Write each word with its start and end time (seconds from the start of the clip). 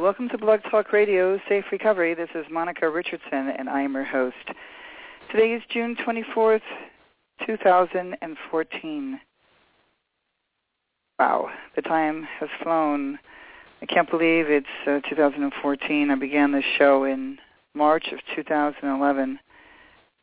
Welcome 0.00 0.28
to 0.28 0.38
Blog 0.38 0.60
Talk 0.70 0.92
Radio 0.92 1.40
Safe 1.48 1.64
Recovery. 1.72 2.14
This 2.14 2.28
is 2.36 2.46
Monica 2.52 2.88
Richardson, 2.88 3.48
and 3.58 3.68
I 3.68 3.82
am 3.82 3.94
your 3.94 4.04
host. 4.04 4.36
Today 5.32 5.54
is 5.54 5.62
June 5.70 5.96
24th, 5.96 6.60
2014. 7.44 9.20
Wow, 11.18 11.50
the 11.74 11.82
time 11.82 12.28
has 12.38 12.48
flown. 12.62 13.18
I 13.82 13.86
can't 13.86 14.08
believe 14.08 14.48
it's 14.48 14.66
uh, 14.86 15.00
2014. 15.08 16.10
I 16.10 16.14
began 16.14 16.52
this 16.52 16.64
show 16.76 17.02
in 17.02 17.38
March 17.74 18.06
of 18.12 18.20
2011. 18.36 19.40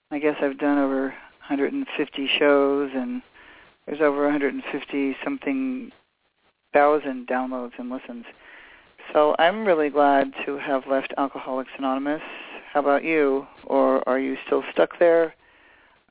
I 0.10 0.20
guess 0.20 0.38
I've 0.42 0.58
done 0.58 0.78
over 0.78 1.08
150 1.50 2.30
shows, 2.40 2.92
and 2.96 3.22
there's 3.86 4.02
over 4.02 4.24
150 4.24 5.18
something 5.22 5.92
thousand 6.72 7.28
downloads 7.28 7.74
and 7.78 7.90
listens. 7.90 8.24
So 9.14 9.36
I'm 9.40 9.66
really 9.66 9.90
glad 9.90 10.34
to 10.46 10.58
have 10.58 10.88
left 10.88 11.14
Alcoholics 11.18 11.72
Anonymous. 11.78 12.22
How 12.74 12.80
about 12.82 13.04
you? 13.04 13.48
Or 13.66 14.08
are 14.10 14.20
you 14.20 14.36
still 14.46 14.64
stuck 14.72 15.00
there? 15.00 15.34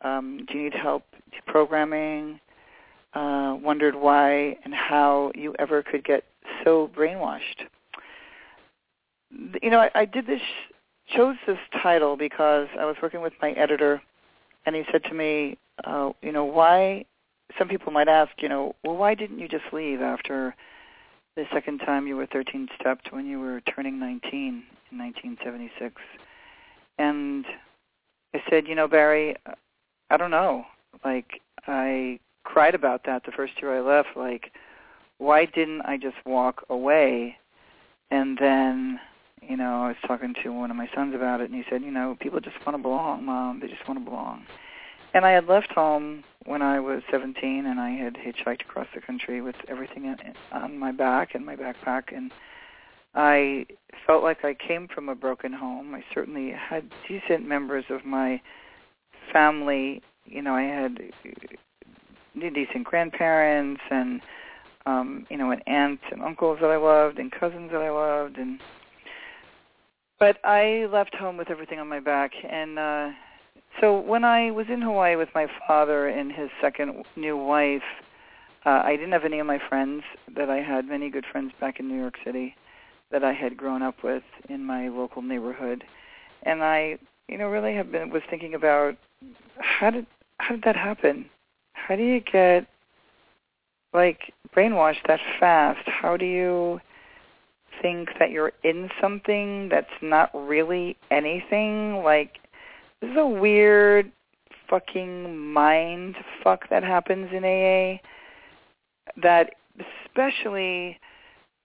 Um, 0.03 0.47
do 0.47 0.57
you 0.57 0.65
need 0.65 0.75
help 0.75 1.05
deprogramming? 1.33 2.41
Uh, 3.13 3.57
wondered 3.63 3.95
why 3.95 4.57
and 4.65 4.75
how 4.75 5.31
you 5.35 5.55
ever 5.59 5.83
could 5.83 6.05
get 6.05 6.25
so 6.65 6.91
brainwashed. 6.97 7.67
You 9.63 9.71
know, 9.71 9.81
I, 9.81 9.91
I 9.95 10.05
did 10.05 10.27
this, 10.27 10.41
chose 11.15 11.37
this 11.47 11.59
title 11.83 12.17
because 12.17 12.69
I 12.79 12.85
was 12.85 12.97
working 13.03 13.21
with 13.21 13.35
my 13.43 13.51
editor, 13.53 14.01
and 14.67 14.75
he 14.75 14.83
said 14.91 15.05
to 15.05 15.15
me, 15.15 15.59
uh, 15.85 16.11
you 16.23 16.33
know, 16.33 16.45
why? 16.45 17.05
Some 17.59 17.69
people 17.69 17.93
might 17.93 18.09
ask, 18.09 18.33
you 18.39 18.49
know, 18.49 18.75
well, 18.83 18.97
why 18.97 19.15
didn't 19.15 19.39
you 19.39 19.49
just 19.49 19.65
leave 19.73 20.01
after 20.01 20.55
the 21.37 21.45
second 21.53 21.79
time 21.79 22.07
you 22.07 22.17
were 22.17 22.27
13 22.27 22.69
stepped 22.81 23.13
when 23.13 23.27
you 23.27 23.41
were 23.41 23.61
turning 23.63 23.99
19 23.99 24.63
in 24.93 24.99
1976? 24.99 26.01
And 26.99 27.45
I 28.35 28.43
said, 28.49 28.69
you 28.69 28.75
know, 28.75 28.87
Barry, 28.89 29.37
I 30.11 30.17
don't 30.17 30.31
know. 30.31 30.65
Like, 31.05 31.41
I 31.67 32.21
cried 32.45 32.75
about 32.75 33.05
that 33.05 33.25
the 33.25 33.33
first 33.33 33.55
year 33.61 33.77
I 33.77 33.81
left. 33.81 34.17
Like, 34.17 34.53
why 35.19 35.45
didn't 35.45 35.83
I 35.83 35.97
just 35.97 36.17
walk 36.25 36.65
away? 36.69 37.37
And 38.11 38.39
then, 38.39 39.01
you 39.43 39.57
know, 39.57 39.83
I 39.83 39.89
was 39.89 39.97
talking 40.07 40.35
to 40.43 40.53
one 40.53 40.71
of 40.71 40.77
my 40.77 40.89
sons 40.95 41.15
about 41.15 41.41
it, 41.41 41.51
and 41.51 41.55
he 41.55 41.65
said, 41.69 41.83
you 41.83 41.91
know, 41.91 42.17
people 42.21 42.41
just 42.41 42.65
want 42.65 42.77
to 42.77 42.83
belong, 42.83 43.25
Mom. 43.25 43.61
They 43.61 43.69
just 43.69 43.87
want 43.89 43.99
to 43.99 44.05
belong. 44.05 44.45
And 45.15 45.25
I 45.25 45.33
had 45.33 45.47
left 45.47 45.73
home 45.73 46.25
when 46.47 46.63
I 46.63 46.81
was 46.81 47.03
17, 47.11 47.67
and 47.67 47.81
I 47.81 47.91
had 47.91 48.15
hitchhiked 48.15 48.63
across 48.63 48.87
the 48.95 49.01
country 49.01 49.41
with 49.41 49.57
everything 49.69 50.15
on 50.53 50.79
my 50.79 50.93
back 50.93 51.35
and 51.35 51.45
my 51.45 51.57
backpack, 51.57 52.15
and 52.15 52.33
I 53.15 53.67
felt 54.07 54.23
like 54.23 54.45
I 54.45 54.55
came 54.55 54.89
from 54.89 55.09
a 55.09 55.15
broken 55.15 55.53
home. 55.53 55.95
I 55.95 56.05
certainly 56.13 56.51
had 56.51 56.91
decent 57.09 57.47
members 57.47 57.85
of 57.89 58.05
my 58.05 58.41
family. 59.33 60.03
You 60.27 60.43
know, 60.43 60.55
I 60.55 60.63
had 60.63 60.99
decent 62.35 62.85
grandparents 62.85 63.81
and 63.91 64.21
um, 64.87 65.27
you 65.31 65.39
know, 65.39 65.51
and 65.51 65.67
aunts 65.67 66.03
and 66.13 66.23
uncles 66.23 66.59
that 66.61 66.71
I 66.71 66.77
loved 66.77 67.19
and 67.19 67.33
cousins 67.33 67.71
that 67.73 67.81
I 67.81 67.91
loved 67.91 68.37
and 68.37 68.61
but 70.19 70.39
I 70.45 70.87
left 70.93 71.15
home 71.15 71.37
with 71.37 71.51
everything 71.51 71.79
on 71.79 71.89
my 71.89 72.01
back 72.01 72.33
and 72.49 72.79
uh 72.79 73.11
so 73.81 73.99
when 73.99 74.25
I 74.25 74.51
was 74.51 74.67
in 74.69 74.83
Hawaii 74.83 75.17
with 75.17 75.29
my 75.35 75.47
father 75.67 76.09
and 76.09 76.33
his 76.33 76.51
second 76.61 77.05
new 77.17 77.37
wife, 77.37 77.83
uh 78.65 78.83
I 78.85 78.97
didn't 78.97 79.13
have 79.13 79.25
any 79.25 79.39
of 79.39 79.47
my 79.47 79.61
friends 79.69 80.03
that 80.37 80.51
I 80.51 80.59
had 80.59 80.87
many 80.87 81.11
good 81.11 81.27
friends 81.31 81.53
back 81.61 81.81
in 81.81 81.89
New 81.89 81.99
York 81.99 82.15
City 82.25 82.55
that 83.11 83.25
I 83.25 83.33
had 83.33 83.57
grown 83.57 83.83
up 83.83 84.03
with 84.03 84.25
in 84.49 84.65
my 84.65 84.89
local 84.89 85.23
neighborhood. 85.23 85.85
And 86.43 86.63
I, 86.63 86.99
you 87.29 87.39
know, 87.39 87.49
really 87.49 87.75
have 87.75 87.93
been 87.93 88.11
was 88.11 88.23
thinking 88.29 88.55
about 88.55 88.97
how 89.59 89.91
did 89.91 90.07
how 90.39 90.55
did 90.55 90.65
that 90.65 90.77
happen? 90.77 91.27
How 91.73 91.97
do 91.97 92.03
you 92.03 92.21
get 92.21 92.67
like 93.93 94.33
brainwashed 94.55 95.07
that 95.07 95.21
fast? 95.39 95.87
How 95.87 96.17
do 96.17 96.25
you 96.25 96.81
think 97.81 98.09
that 98.19 98.31
you're 98.31 98.53
in 98.63 98.91
something 99.01 99.69
that's 99.69 99.87
not 100.03 100.31
really 100.35 100.97
anything? 101.11 102.03
Like 102.03 102.39
this 103.01 103.11
is 103.11 103.17
a 103.17 103.27
weird 103.27 104.11
fucking 104.69 105.37
mind 105.39 106.17
fuck 106.43 106.69
that 106.71 106.83
happens 106.83 107.29
in 107.33 107.45
AA 107.45 107.99
that 109.23 109.55
especially 110.07 110.99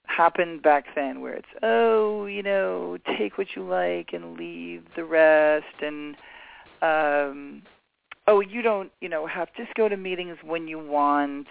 happened 0.06 0.62
back 0.62 0.86
then 0.96 1.22
where 1.22 1.34
it's 1.34 1.48
oh, 1.64 2.26
you 2.26 2.44
know, 2.44 2.98
take 3.18 3.38
what 3.38 3.48
you 3.56 3.64
like 3.64 4.10
and 4.14 4.38
leave 4.38 4.84
the 4.96 5.04
rest 5.04 5.82
and 5.82 6.16
um 6.82 7.62
oh, 8.28 8.42
you 8.42 8.62
don't, 8.62 8.92
you 9.02 9.10
know, 9.10 9.26
have 9.26 9.50
just 9.58 9.74
go 9.74 9.90
to 9.90 9.98
meetings 9.98 10.38
when 10.44 10.68
you 10.68 10.78
want, 10.78 11.48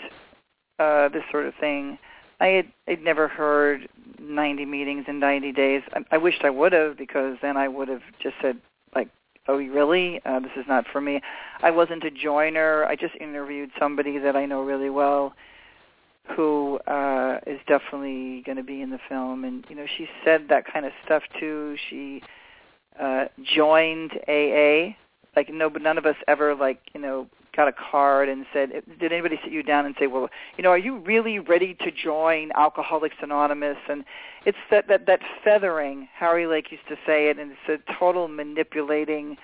uh, 0.79 1.09
this 1.09 1.25
sort 1.31 1.45
of 1.45 1.53
thing. 1.59 1.99
I 2.41 2.47
had 2.47 2.67
I'd 2.87 3.03
never 3.03 3.27
heard 3.27 3.89
90 4.21 4.65
meetings 4.65 5.05
in 5.09 5.19
90 5.19 5.53
days. 5.53 5.83
I, 5.93 6.05
I 6.13 6.19
wished 6.19 6.45
I 6.45 6.51
would 6.51 6.73
have 6.73 6.97
because 6.97 7.37
then 7.43 7.57
I 7.57 7.67
would 7.67 7.89
have 7.89 8.03
just 8.23 8.37
said 8.41 8.59
like, 8.95 9.09
oh, 9.49 9.57
really? 9.57 10.21
Uh, 10.25 10.41
this 10.41 10.53
is 10.57 10.65
not 10.69 10.85
for 10.93 11.01
me. 11.01 11.21
I 11.63 11.71
wasn't 11.71 12.05
a 12.05 12.11
joiner. 12.11 12.85
I 12.85 12.95
just 12.97 13.15
interviewed 13.21 13.71
somebody 13.79 14.19
that 14.19 14.37
I 14.37 14.47
know 14.47 14.63
really 14.63 14.91
well 14.91 15.35
who 16.37 16.79
uh 16.87 17.41
is 17.47 17.59
definitely 17.67 18.43
going 18.45 18.57
to 18.57 18.63
be 18.63 18.83
in 18.83 18.91
the 18.91 18.99
film 19.09 19.45
and 19.45 19.65
you 19.69 19.75
know 19.75 19.87
she 19.97 20.07
said 20.25 20.47
that 20.49 20.71
kind 20.71 20.85
of 20.85 20.93
stuff 21.05 21.23
too 21.41 21.75
she 21.89 22.23
uh 23.01 23.25
joined 23.43 24.13
AA 24.29 24.95
like 25.37 25.49
no 25.49 25.71
but 25.71 25.83
none 25.83 25.97
of 25.97 26.07
us 26.07 26.17
ever 26.27 26.55
like 26.55 26.81
you 26.95 27.01
know 27.01 27.27
got 27.59 27.67
a 27.67 27.73
card 27.73 28.29
and 28.29 28.47
said 28.53 28.71
did 29.01 29.13
anybody 29.13 29.37
sit 29.43 29.53
you 29.53 29.65
down 29.65 29.85
and 29.85 29.97
say 29.99 30.07
well 30.07 30.29
you 30.57 30.63
know 30.63 30.71
are 30.71 30.79
you 30.79 30.99
really 30.99 31.41
ready 31.41 31.75
to 31.75 31.91
join 31.91 32.53
alcoholics 32.55 33.17
anonymous? 33.21 33.77
And 33.89 34.05
it's 34.47 34.57
that 34.71 34.87
that 34.87 35.07
that 35.07 35.21
feathering 35.43 36.09
harry 36.17 36.47
lake 36.47 36.71
used 36.71 36.87
to 36.89 36.95
say 37.05 37.31
it 37.31 37.37
and 37.37 37.51
it's 37.51 37.83
a 37.83 37.99
total 37.99 38.29
manipulating 38.29 39.37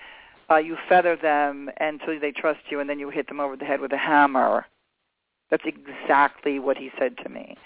uh 0.49 0.55
you 0.55 0.77
feather 0.87 1.17
them 1.17 1.69
until 1.81 2.17
they 2.17 2.31
trust 2.31 2.61
you 2.69 2.79
and 2.79 2.89
then 2.89 2.99
you 2.99 3.09
hit 3.09 3.27
them 3.27 3.41
over 3.41 3.57
the 3.57 3.65
head 3.65 3.81
with 3.81 3.91
a 3.91 3.97
hammer. 3.97 4.65
That's 5.51 5.65
exactly 5.65 6.57
what 6.57 6.77
he 6.77 6.91
said 6.97 7.17
to 7.17 7.27
me. 7.27 7.57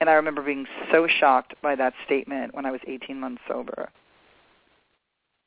And 0.00 0.10
i 0.10 0.14
remember 0.14 0.42
being 0.42 0.66
so 0.90 1.06
shocked 1.06 1.54
by 1.62 1.76
that 1.76 1.94
statement 2.04 2.56
when 2.56 2.66
i 2.66 2.72
was 2.72 2.80
18 2.88 3.20
months 3.20 3.42
sober 3.46 3.88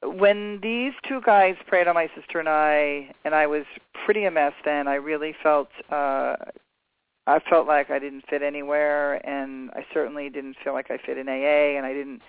when 0.05 0.59
these 0.61 0.93
two 1.07 1.21
guys 1.25 1.55
preyed 1.67 1.87
on 1.87 1.95
my 1.95 2.09
sister 2.15 2.39
and 2.39 2.49
I, 2.49 3.13
and 3.23 3.35
I 3.35 3.47
was 3.47 3.63
pretty 4.05 4.25
a 4.25 4.31
mess 4.31 4.53
then, 4.63 4.87
I 4.87 4.95
really 4.95 5.33
felt 5.41 5.69
uh, 5.91 6.35
I 7.27 7.39
felt 7.49 7.65
like 7.65 7.89
I 7.89 7.97
didn't 7.97 8.25
fit 8.29 8.43
anywhere, 8.43 9.15
and 9.27 9.71
I 9.71 9.85
certainly 9.93 10.29
didn't 10.29 10.57
feel 10.63 10.73
like 10.73 10.91
I 10.91 10.97
fit 11.03 11.17
in 11.17 11.27
AA, 11.27 11.75
and 11.75 11.85
I 11.85 11.93
didn't 11.93 12.21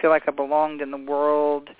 feel 0.00 0.10
like 0.10 0.24
I 0.28 0.32
belonged 0.32 0.82
in 0.82 0.90
the 0.90 0.98
world, 0.98 1.70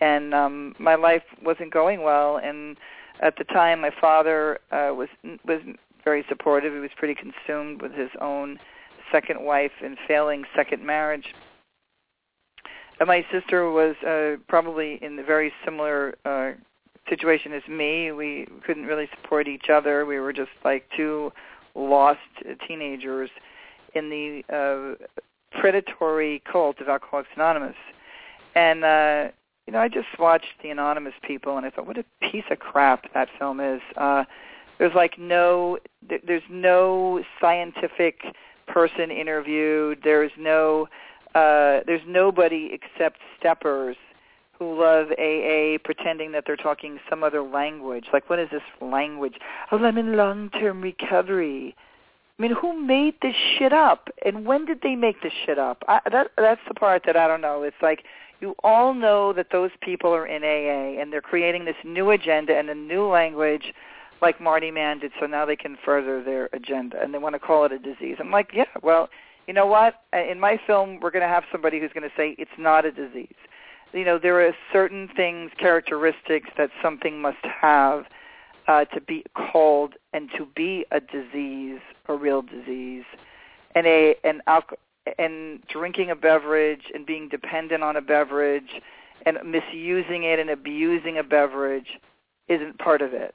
and 0.00 0.34
um, 0.34 0.74
my 0.78 0.96
life 0.96 1.22
wasn't 1.42 1.72
going 1.72 2.02
well. 2.02 2.38
And 2.38 2.76
at 3.22 3.36
the 3.36 3.44
time, 3.44 3.80
my 3.80 3.92
father 4.00 4.58
uh, 4.72 4.92
was 4.92 5.08
was 5.46 5.60
very 6.04 6.24
supportive. 6.28 6.72
He 6.72 6.80
was 6.80 6.90
pretty 6.96 7.14
consumed 7.14 7.80
with 7.80 7.92
his 7.92 8.10
own 8.20 8.58
second 9.12 9.44
wife 9.44 9.72
and 9.82 9.96
failing 10.08 10.44
second 10.56 10.84
marriage. 10.84 11.34
My 13.04 13.24
sister 13.32 13.70
was 13.70 13.96
uh, 14.06 14.36
probably 14.48 14.98
in 15.02 15.18
a 15.18 15.22
very 15.22 15.52
similar 15.64 16.14
uh, 16.24 16.52
situation 17.08 17.52
as 17.52 17.62
me. 17.68 18.12
We 18.12 18.46
couldn't 18.66 18.84
really 18.84 19.08
support 19.16 19.48
each 19.48 19.70
other. 19.70 20.04
We 20.04 20.20
were 20.20 20.32
just 20.32 20.50
like 20.64 20.84
two 20.96 21.32
lost 21.74 22.18
teenagers 22.66 23.30
in 23.94 24.10
the 24.10 24.44
uh, 24.52 25.06
predatory 25.58 26.42
cult 26.50 26.80
of 26.80 26.88
Alcoholics 26.88 27.30
Anonymous. 27.34 27.76
And 28.54 28.84
uh, 28.84 29.28
you 29.66 29.72
know, 29.72 29.78
I 29.80 29.88
just 29.88 30.08
watched 30.18 30.62
the 30.62 30.70
Anonymous 30.70 31.14
people, 31.22 31.56
and 31.56 31.64
I 31.64 31.70
thought, 31.70 31.86
what 31.86 31.96
a 31.96 32.04
piece 32.20 32.44
of 32.50 32.58
crap 32.58 33.12
that 33.14 33.28
film 33.38 33.60
is. 33.60 33.80
Uh, 33.96 34.24
there's 34.78 34.94
like 34.94 35.18
no, 35.18 35.78
there's 36.26 36.42
no 36.50 37.22
scientific 37.40 38.22
person 38.66 39.10
interviewed. 39.10 40.00
There's 40.02 40.32
no, 40.38 40.88
uh, 41.34 41.80
there's 41.86 42.02
nobody 42.06 42.70
except 42.72 43.18
steppers 43.38 43.96
who 44.58 44.78
love 44.78 45.08
AA 45.12 45.78
pretending 45.82 46.32
that 46.32 46.44
they're 46.46 46.56
talking 46.56 47.00
some 47.08 47.24
other 47.24 47.42
language. 47.42 48.06
Like, 48.12 48.28
what 48.28 48.38
is 48.38 48.48
this 48.50 48.62
language? 48.80 49.34
Oh, 49.72 49.82
I'm 49.82 49.96
in 49.96 50.16
long-term 50.16 50.82
recovery. 50.82 51.74
I 52.38 52.42
mean, 52.42 52.52
who 52.52 52.78
made 52.78 53.14
this 53.22 53.34
shit 53.58 53.72
up? 53.72 54.08
And 54.24 54.46
when 54.46 54.66
did 54.66 54.80
they 54.82 54.96
make 54.96 55.22
this 55.22 55.32
shit 55.46 55.58
up? 55.58 55.82
I, 55.88 56.00
that 56.10 56.28
that's 56.36 56.60
the 56.68 56.74
part 56.74 57.02
that 57.06 57.16
I 57.16 57.26
don't 57.26 57.40
know. 57.40 57.62
It's 57.62 57.76
like 57.82 58.04
you 58.40 58.54
all 58.64 58.94
know 58.94 59.32
that 59.34 59.48
those 59.52 59.70
people 59.82 60.14
are 60.14 60.26
in 60.26 60.42
AA 60.42 61.00
and 61.00 61.12
they're 61.12 61.20
creating 61.20 61.64
this 61.66 61.76
new 61.84 62.10
agenda 62.10 62.56
and 62.56 62.70
a 62.70 62.74
new 62.74 63.06
language 63.06 63.74
like 64.22 64.40
Marty 64.40 64.70
Mann 64.70 64.98
did 64.98 65.12
so 65.20 65.26
now 65.26 65.44
they 65.44 65.56
can 65.56 65.76
further 65.84 66.22
their 66.22 66.48
agenda 66.52 67.00
and 67.02 67.12
they 67.12 67.18
want 67.18 67.34
to 67.34 67.38
call 67.38 67.64
it 67.64 67.72
a 67.72 67.78
disease. 67.78 68.16
I'm 68.18 68.30
like, 68.30 68.50
yeah, 68.52 68.64
well, 68.82 69.08
you 69.46 69.54
know 69.54 69.66
what? 69.66 70.02
In 70.12 70.38
my 70.38 70.60
film, 70.66 71.00
we're 71.00 71.10
going 71.10 71.22
to 71.22 71.28
have 71.28 71.44
somebody 71.50 71.80
who's 71.80 71.92
going 71.92 72.08
to 72.08 72.14
say 72.16 72.34
it's 72.38 72.50
not 72.58 72.84
a 72.84 72.92
disease. 72.92 73.34
You 73.92 74.04
know 74.04 74.18
there 74.18 74.46
are 74.46 74.54
certain 74.72 75.08
things 75.16 75.50
characteristics 75.58 76.48
that 76.56 76.70
something 76.80 77.20
must 77.20 77.44
have 77.44 78.04
uh, 78.68 78.84
to 78.84 79.00
be 79.00 79.24
called 79.34 79.94
and 80.12 80.30
to 80.38 80.46
be 80.54 80.86
a 80.92 81.00
disease 81.00 81.80
a 82.10 82.14
real 82.14 82.42
disease. 82.42 83.04
And 83.74 83.86
a 83.86 84.16
an 84.24 84.42
alcohol 84.46 84.78
and 85.18 85.66
drinking 85.68 86.10
a 86.10 86.16
beverage 86.16 86.84
and 86.94 87.06
being 87.06 87.28
dependent 87.28 87.82
on 87.82 87.96
a 87.96 88.02
beverage 88.02 88.80
and 89.24 89.38
misusing 89.44 90.24
it 90.24 90.38
and 90.38 90.50
abusing 90.50 91.16
a 91.18 91.22
beverage 91.22 91.98
isn't 92.48 92.78
part 92.78 93.00
of 93.00 93.14
it. 93.14 93.34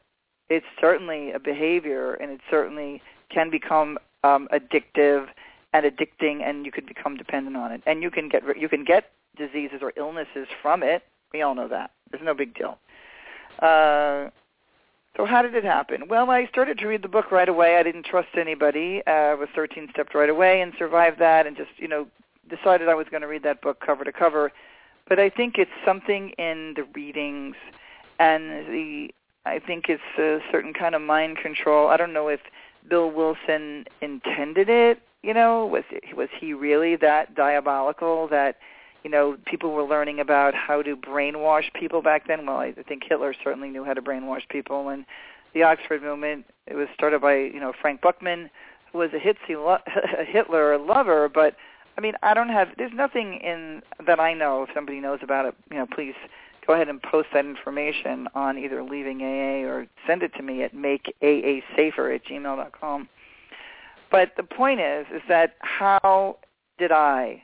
It's 0.49 0.65
certainly 0.79 1.31
a 1.31 1.39
behavior 1.39 2.13
and 2.13 2.31
it 2.31 2.39
certainly 2.49 3.01
can 3.29 3.49
become 3.49 3.97
um, 4.23 4.47
addictive 4.53 5.27
and 5.75 5.85
addicting 5.85 6.41
and 6.41 6.65
you 6.65 6.71
could 6.71 6.85
become 6.85 7.17
dependent 7.17 7.57
on 7.57 7.71
it 7.71 7.81
and 7.85 8.01
you 8.01 8.09
can 8.09 8.29
get 8.29 8.43
you 8.57 8.69
can 8.69 8.83
get 8.83 9.11
diseases 9.37 9.79
or 9.81 9.91
illnesses 9.97 10.47
from 10.61 10.81
it. 10.81 11.03
We 11.33 11.41
all 11.41 11.53
know 11.53 11.67
that. 11.67 11.91
There's 12.09 12.23
no 12.23 12.33
big 12.33 12.55
deal. 12.55 12.77
Uh, 13.59 14.29
so 15.17 15.25
how 15.25 15.41
did 15.41 15.55
it 15.55 15.63
happen? 15.63 16.07
Well, 16.07 16.29
I 16.29 16.45
started 16.47 16.77
to 16.79 16.87
read 16.87 17.01
the 17.01 17.09
book 17.09 17.31
right 17.31 17.49
away. 17.49 17.77
I 17.77 17.83
didn't 17.83 18.05
trust 18.05 18.29
anybody. 18.37 19.01
Uh, 19.05 19.11
I 19.11 19.33
was 19.33 19.49
13 19.55 19.89
stepped 19.91 20.15
right 20.15 20.29
away 20.29 20.61
and 20.61 20.73
survived 20.77 21.19
that 21.19 21.45
and 21.47 21.57
just, 21.57 21.71
you 21.77 21.87
know, 21.87 22.07
decided 22.49 22.87
I 22.87 22.95
was 22.95 23.07
going 23.09 23.21
to 23.21 23.27
read 23.27 23.43
that 23.43 23.61
book 23.61 23.81
cover 23.85 24.03
to 24.03 24.11
cover. 24.11 24.51
But 25.07 25.19
I 25.19 25.29
think 25.29 25.57
it's 25.57 25.71
something 25.85 26.29
in 26.31 26.73
the 26.75 26.83
readings 26.93 27.55
and 28.19 28.67
the 28.67 29.09
I 29.45 29.59
think 29.59 29.89
it's 29.89 30.01
a 30.17 30.39
certain 30.51 30.73
kind 30.73 30.95
of 30.95 31.01
mind 31.01 31.37
control. 31.37 31.89
I 31.89 31.97
don't 31.97 32.13
know 32.13 32.29
if 32.29 32.39
Bill 32.89 33.11
Wilson 33.11 33.85
intended 34.01 34.69
it, 34.69 35.01
you 35.25 35.33
know, 35.33 35.65
was 35.65 35.83
was 36.15 36.29
he 36.39 36.53
really 36.53 36.95
that 36.97 37.35
diabolical 37.35 38.27
that 38.29 38.57
you 39.05 39.11
know, 39.11 39.37
people 39.45 39.71
were 39.71 39.83
learning 39.83 40.19
about 40.19 40.55
how 40.55 40.81
to 40.81 40.97
brainwash 40.97 41.71
people 41.75 42.01
back 42.01 42.27
then. 42.27 42.47
Well, 42.47 42.57
I 42.57 42.73
think 42.87 43.03
Hitler 43.07 43.35
certainly 43.43 43.69
knew 43.69 43.85
how 43.85 43.93
to 43.93 44.01
brainwash 44.01 44.49
people. 44.49 44.89
And 44.89 45.05
the 45.53 45.61
Oxford 45.61 46.01
movement, 46.01 46.45
it 46.65 46.73
was 46.73 46.87
started 46.95 47.21
by, 47.21 47.35
you 47.35 47.59
know, 47.59 47.71
Frank 47.79 48.01
Buchman, 48.01 48.49
who 48.91 48.97
was 48.97 49.11
a 49.13 49.19
Hitler 49.19 49.77
a 50.19 50.25
Hitler 50.25 50.79
lover. 50.79 51.29
But, 51.29 51.55
I 51.99 52.01
mean, 52.01 52.13
I 52.23 52.33
don't 52.33 52.49
have, 52.49 52.69
there's 52.79 52.93
nothing 52.95 53.35
in 53.43 53.83
that 54.07 54.19
I 54.19 54.33
know. 54.33 54.63
If 54.63 54.69
somebody 54.73 54.99
knows 54.99 55.19
about 55.21 55.45
it, 55.45 55.53
you 55.69 55.77
know, 55.77 55.85
please 55.85 56.15
go 56.65 56.73
ahead 56.73 56.89
and 56.89 56.99
post 56.99 57.27
that 57.31 57.45
information 57.45 58.27
on 58.33 58.57
either 58.57 58.81
Leaving 58.81 59.21
AA 59.21 59.69
or 59.69 59.85
send 60.07 60.23
it 60.23 60.33
to 60.33 60.41
me 60.41 60.63
at 60.63 60.73
makeaasafer 60.73 62.15
at 62.15 62.25
gmail.com. 62.25 63.07
But 64.15 64.31
the 64.37 64.43
point 64.43 64.79
is, 64.79 65.05
is 65.13 65.21
that 65.27 65.55
how 65.59 66.37
did 66.77 66.91
I 66.91 67.43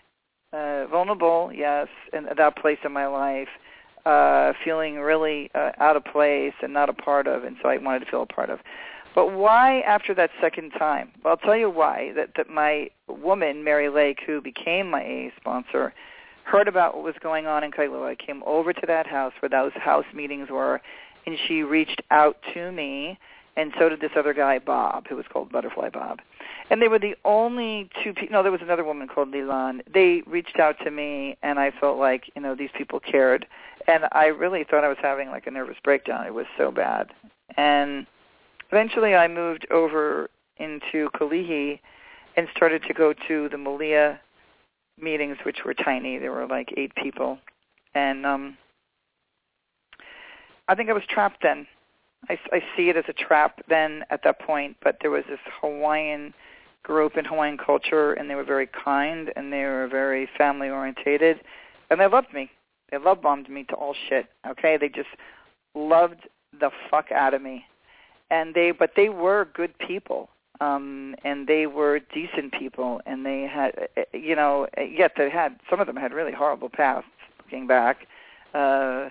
uh, 0.53 0.87
vulnerable, 0.87 1.51
yes, 1.53 1.87
in 2.13 2.27
that 2.37 2.57
place 2.57 2.77
in 2.83 2.91
my 2.91 3.07
life, 3.07 3.47
uh, 4.05 4.53
feeling 4.63 4.95
really 4.95 5.49
uh, 5.53 5.71
out 5.79 5.95
of 5.95 6.03
place 6.05 6.53
and 6.61 6.73
not 6.73 6.89
a 6.89 6.93
part 6.93 7.27
of, 7.27 7.43
and 7.43 7.55
so 7.61 7.69
I 7.69 7.77
wanted 7.77 7.99
to 7.99 8.05
feel 8.05 8.23
a 8.23 8.25
part 8.25 8.49
of. 8.49 8.59
But 9.13 9.33
why 9.33 9.81
after 9.81 10.13
that 10.15 10.29
second 10.39 10.71
time? 10.71 11.11
Well, 11.23 11.31
I'll 11.31 11.45
tell 11.45 11.57
you 11.57 11.69
why. 11.69 12.13
That 12.15 12.29
that 12.37 12.49
my 12.49 12.89
woman, 13.07 13.63
Mary 13.63 13.89
Lake, 13.89 14.19
who 14.25 14.41
became 14.41 14.89
my 14.89 15.03
AA 15.03 15.29
sponsor, 15.39 15.93
heard 16.45 16.67
about 16.67 16.95
what 16.95 17.03
was 17.03 17.15
going 17.21 17.47
on 17.47 17.63
in 17.63 17.71
Kailua, 17.71 18.17
came 18.17 18.41
over 18.45 18.71
to 18.73 18.85
that 18.87 19.07
house 19.07 19.33
where 19.41 19.49
those 19.49 19.73
house 19.73 20.05
meetings 20.13 20.49
were, 20.49 20.81
and 21.25 21.37
she 21.47 21.63
reached 21.63 22.01
out 22.09 22.37
to 22.53 22.71
me, 22.71 23.19
and 23.55 23.73
so 23.77 23.89
did 23.89 24.01
this 24.01 24.11
other 24.15 24.33
guy, 24.33 24.59
Bob, 24.59 25.07
who 25.07 25.15
was 25.15 25.25
called 25.31 25.51
Butterfly 25.51 25.89
Bob 25.89 26.19
and 26.71 26.81
they 26.81 26.87
were 26.87 26.97
the 26.97 27.15
only 27.25 27.89
two 28.01 28.13
people. 28.13 28.31
No, 28.31 28.43
there 28.43 28.51
was 28.51 28.61
another 28.61 28.85
woman 28.85 29.09
called 29.09 29.31
Lilan. 29.33 29.81
They 29.93 30.23
reached 30.25 30.57
out 30.57 30.77
to 30.85 30.89
me, 30.89 31.37
and 31.43 31.59
I 31.59 31.69
felt 31.69 31.99
like 31.99 32.31
you 32.33 32.41
know 32.41 32.55
these 32.55 32.69
people 32.75 33.01
cared, 33.01 33.45
and 33.87 34.05
I 34.13 34.27
really 34.27 34.63
thought 34.63 34.85
I 34.85 34.87
was 34.87 34.97
having 35.01 35.29
like 35.29 35.47
a 35.47 35.51
nervous 35.51 35.75
breakdown. 35.83 36.25
It 36.25 36.33
was 36.33 36.45
so 36.57 36.71
bad, 36.71 37.11
and 37.57 38.07
eventually 38.71 39.15
I 39.15 39.27
moved 39.27 39.67
over 39.69 40.29
into 40.57 41.09
Kalihi 41.09 41.81
and 42.37 42.47
started 42.55 42.83
to 42.87 42.93
go 42.93 43.13
to 43.27 43.49
the 43.49 43.57
Malia 43.57 44.21
meetings, 44.97 45.37
which 45.43 45.65
were 45.65 45.73
tiny. 45.73 46.17
There 46.19 46.31
were 46.31 46.47
like 46.47 46.73
eight 46.77 46.95
people, 46.95 47.37
and 47.93 48.25
um, 48.25 48.57
I 50.69 50.75
think 50.75 50.89
I 50.89 50.93
was 50.93 51.03
trapped 51.09 51.43
then. 51.43 51.67
I, 52.29 52.37
I 52.51 52.61
see 52.75 52.89
it 52.89 52.97
as 52.97 53.05
a 53.07 53.13
trap 53.13 53.61
then 53.67 54.05
at 54.09 54.23
that 54.23 54.39
point, 54.39 54.77
but 54.83 54.97
there 55.01 55.11
was 55.11 55.23
this 55.29 55.39
Hawaiian 55.61 56.33
grew 56.83 57.05
up 57.05 57.17
in 57.17 57.25
Hawaiian 57.25 57.57
culture, 57.57 58.13
and 58.13 58.29
they 58.29 58.35
were 58.35 58.43
very 58.43 58.67
kind, 58.67 59.31
and 59.35 59.51
they 59.51 59.63
were 59.63 59.87
very 59.87 60.27
family 60.37 60.69
orientated, 60.69 61.39
and 61.89 61.99
they 61.99 62.07
loved 62.07 62.33
me. 62.33 62.49
They 62.91 62.97
love 62.97 63.21
bombed 63.21 63.49
me 63.49 63.63
to 63.65 63.75
all 63.75 63.95
shit. 64.09 64.27
Okay, 64.47 64.77
they 64.77 64.89
just 64.89 65.09
loved 65.75 66.27
the 66.59 66.71
fuck 66.89 67.11
out 67.11 67.33
of 67.33 67.41
me, 67.41 67.65
and 68.29 68.53
they 68.53 68.71
but 68.71 68.91
they 68.95 69.09
were 69.09 69.47
good 69.53 69.77
people, 69.77 70.29
um, 70.59 71.15
and 71.23 71.47
they 71.47 71.67
were 71.67 71.99
decent 71.99 72.53
people, 72.53 73.01
and 73.05 73.25
they 73.25 73.43
had 73.43 73.87
you 74.13 74.35
know 74.35 74.67
yet 74.77 75.13
they 75.17 75.29
had 75.29 75.59
some 75.69 75.79
of 75.79 75.87
them 75.87 75.95
had 75.95 76.13
really 76.13 76.33
horrible 76.33 76.69
pasts. 76.69 77.09
Looking 77.45 77.67
back, 77.67 78.07
uh, 78.53 79.09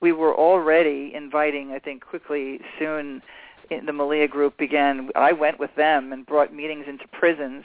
we 0.00 0.12
were 0.12 0.34
already 0.34 1.12
inviting. 1.14 1.72
I 1.72 1.78
think 1.78 2.04
quickly 2.04 2.60
soon 2.78 3.22
the 3.70 3.92
Malia 3.92 4.28
group 4.28 4.56
began, 4.56 5.10
I 5.16 5.32
went 5.32 5.58
with 5.58 5.74
them 5.74 6.12
and 6.12 6.24
brought 6.24 6.54
meetings 6.54 6.84
into 6.88 7.06
prisons 7.08 7.64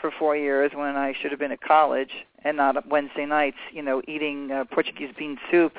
for 0.00 0.10
four 0.18 0.36
years 0.36 0.72
when 0.74 0.96
I 0.96 1.14
should 1.20 1.30
have 1.30 1.40
been 1.40 1.52
at 1.52 1.60
college 1.60 2.10
and 2.44 2.56
not 2.56 2.86
Wednesday 2.88 3.26
nights, 3.26 3.56
you 3.72 3.82
know, 3.82 4.02
eating 4.06 4.50
uh, 4.50 4.64
Portuguese 4.64 5.10
bean 5.16 5.38
soup 5.50 5.74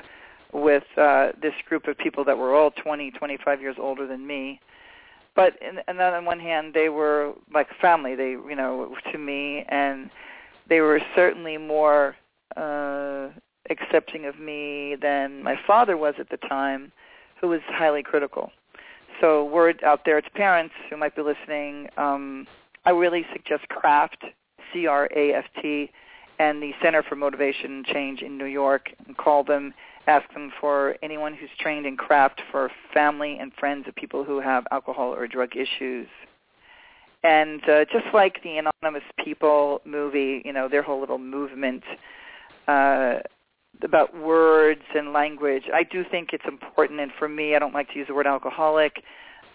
with 0.54 0.84
uh, 0.98 1.32
this 1.42 1.54
group 1.68 1.88
of 1.88 1.98
people 1.98 2.24
that 2.24 2.38
were 2.38 2.56
all 2.56 2.72
20, 2.72 3.12
25 3.12 3.62
years 3.62 3.76
older 3.80 4.08
than 4.08 4.26
me. 4.26 4.60
But 5.36 5.54
in, 5.62 5.80
and 5.88 6.00
then 6.00 6.14
on 6.14 6.26
one 6.26 6.40
hand, 6.40 6.74
they 6.74 6.90
were 6.90 7.34
like 7.54 7.68
family. 7.82 8.16
They, 8.16 8.32
you 8.32 8.56
know, 8.56 8.96
to 9.12 9.18
me, 9.18 9.66
and 9.68 10.10
they 10.70 10.80
were 10.80 11.02
certainly 11.16 11.58
more 11.58 12.16
uh, 12.56 13.30
accepting 13.70 14.25
of 14.25 14.39
me 14.39 14.96
than 15.01 15.43
my 15.43 15.58
father 15.65 15.98
was 15.98 16.15
at 16.20 16.29
the 16.29 16.38
time, 16.38 16.91
who 17.39 17.50
was 17.50 17.62
highly 17.67 18.03
critical 18.03 18.51
so 19.22 19.46
word 19.46 19.82
out 19.84 20.01
there 20.05 20.22
to 20.22 20.29
parents 20.32 20.74
who 20.89 20.98
might 20.98 21.15
be 21.15 21.22
listening, 21.22 21.88
um, 21.98 22.48
I 22.86 22.91
really 22.91 23.25
suggest 23.32 23.63
CRAFT, 23.70 24.25
C-R-A-F-T, 24.72 25.91
and 26.39 26.62
the 26.62 26.72
Center 26.82 27.03
for 27.03 27.15
Motivation 27.15 27.84
Change 27.86 28.22
in 28.22 28.38
New 28.38 28.46
York, 28.46 28.89
and 29.05 29.15
call 29.15 29.43
them 29.43 29.74
ask 30.05 30.32
them 30.34 30.51
for 30.60 30.98
anyone 31.01 31.34
who's 31.34 31.50
trained 31.58 31.86
in 31.86 31.96
craft 31.96 32.41
for 32.51 32.70
family 32.93 33.38
and 33.39 33.53
friends 33.53 33.88
of 33.88 33.96
people 33.96 34.25
who 34.25 34.41
have 34.41 34.65
alcohol 34.72 35.13
or 35.13 35.27
drug 35.27 35.55
issues. 35.55 36.08
And 37.24 37.62
uh, 37.70 37.86
just 37.86 38.13
like 38.13 38.43
the 38.43 38.58
Anonymous 38.58 39.08
People 39.24 39.79
movie, 39.86 40.41
you 40.43 40.51
know, 40.51 40.67
their 40.67 40.82
whole 40.82 41.00
little 41.00 41.20
movement 41.20 41.84
uh, 42.67 43.20
about 43.82 44.18
words 44.18 44.84
and 44.96 45.13
language, 45.13 45.63
I 45.74 45.84
do 45.84 46.03
think 46.10 46.30
it's 46.34 46.46
important. 46.48 47.00
And 47.00 47.12
for 47.18 47.27
me, 47.27 47.56
I 47.56 47.60
don't 47.60 47.74
like 47.74 47.89
to 47.89 47.98
use 47.98 48.08
the 48.08 48.13
word 48.13 48.27
alcoholic 48.27 49.03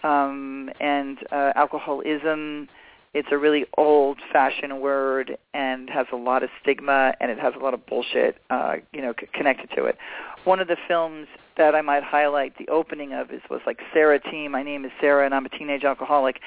um, 0.03 0.69
and 0.79 1.17
uh, 1.31 1.53
alcoholism 1.55 2.67
it's 3.13 3.29
a 3.31 3.37
really 3.37 3.65
old-fashioned 3.77 4.81
word 4.81 5.37
and 5.53 5.89
has 5.89 6.05
a 6.13 6.15
lot 6.15 6.43
of 6.43 6.49
stigma 6.61 7.13
and 7.19 7.31
it 7.31 7.39
has 7.39 7.53
a 7.55 7.63
lot 7.63 7.73
of 7.73 7.85
bullshit, 7.87 8.37
uh, 8.51 8.75
you 8.93 9.01
know, 9.01 9.13
c- 9.19 9.27
connected 9.33 9.69
to 9.75 9.85
it. 9.85 9.97
One 10.43 10.59
of 10.59 10.67
the 10.67 10.77
films 10.87 11.27
that 11.57 11.73
I 11.73 11.81
might 11.81 12.03
highlight 12.03 12.57
the 12.57 12.67
opening 12.67 13.13
of 13.13 13.31
is 13.31 13.41
was 13.49 13.61
like 13.65 13.79
Sarah 13.93 14.19
T. 14.19 14.47
My 14.47 14.61
name 14.61 14.85
is 14.85 14.91
Sarah 15.01 15.25
and 15.25 15.33
I'm 15.33 15.45
a 15.45 15.49
teenage 15.49 15.83
alcoholic, 15.83 16.39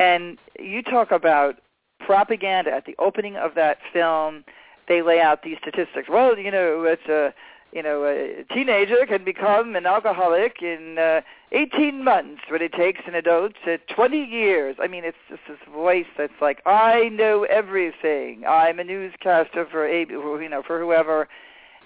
and 0.00 0.38
you 0.58 0.82
talk 0.82 1.12
about 1.12 1.60
propaganda 2.00 2.72
at 2.72 2.84
the 2.84 2.96
opening 2.98 3.36
of 3.36 3.54
that 3.54 3.78
film. 3.92 4.44
They 4.88 5.02
lay 5.02 5.20
out 5.20 5.42
these 5.42 5.58
statistics. 5.60 6.08
Well, 6.08 6.38
you 6.38 6.50
know, 6.50 6.84
it's 6.84 7.06
a 7.08 7.34
you 7.72 7.82
know, 7.82 8.04
a 8.04 8.44
teenager 8.54 9.04
can 9.06 9.24
become 9.24 9.76
an 9.76 9.84
alcoholic 9.84 10.62
in 10.62 10.96
uh, 10.98 11.20
18 11.52 12.02
months, 12.02 12.42
what 12.48 12.62
it 12.62 12.72
takes 12.72 13.00
an 13.06 13.14
adult 13.14 13.52
uh, 13.66 13.76
20 13.94 14.24
years. 14.24 14.76
I 14.80 14.88
mean, 14.88 15.04
it's 15.04 15.18
just 15.28 15.42
this 15.46 15.58
voice 15.70 16.06
that's 16.16 16.40
like, 16.40 16.62
I 16.64 17.10
know 17.10 17.44
everything. 17.44 18.44
I'm 18.48 18.78
a 18.78 18.84
newscaster 18.84 19.66
for 19.70 19.86
a, 19.86 20.06
you 20.06 20.48
know, 20.48 20.62
for 20.66 20.80
whoever. 20.80 21.28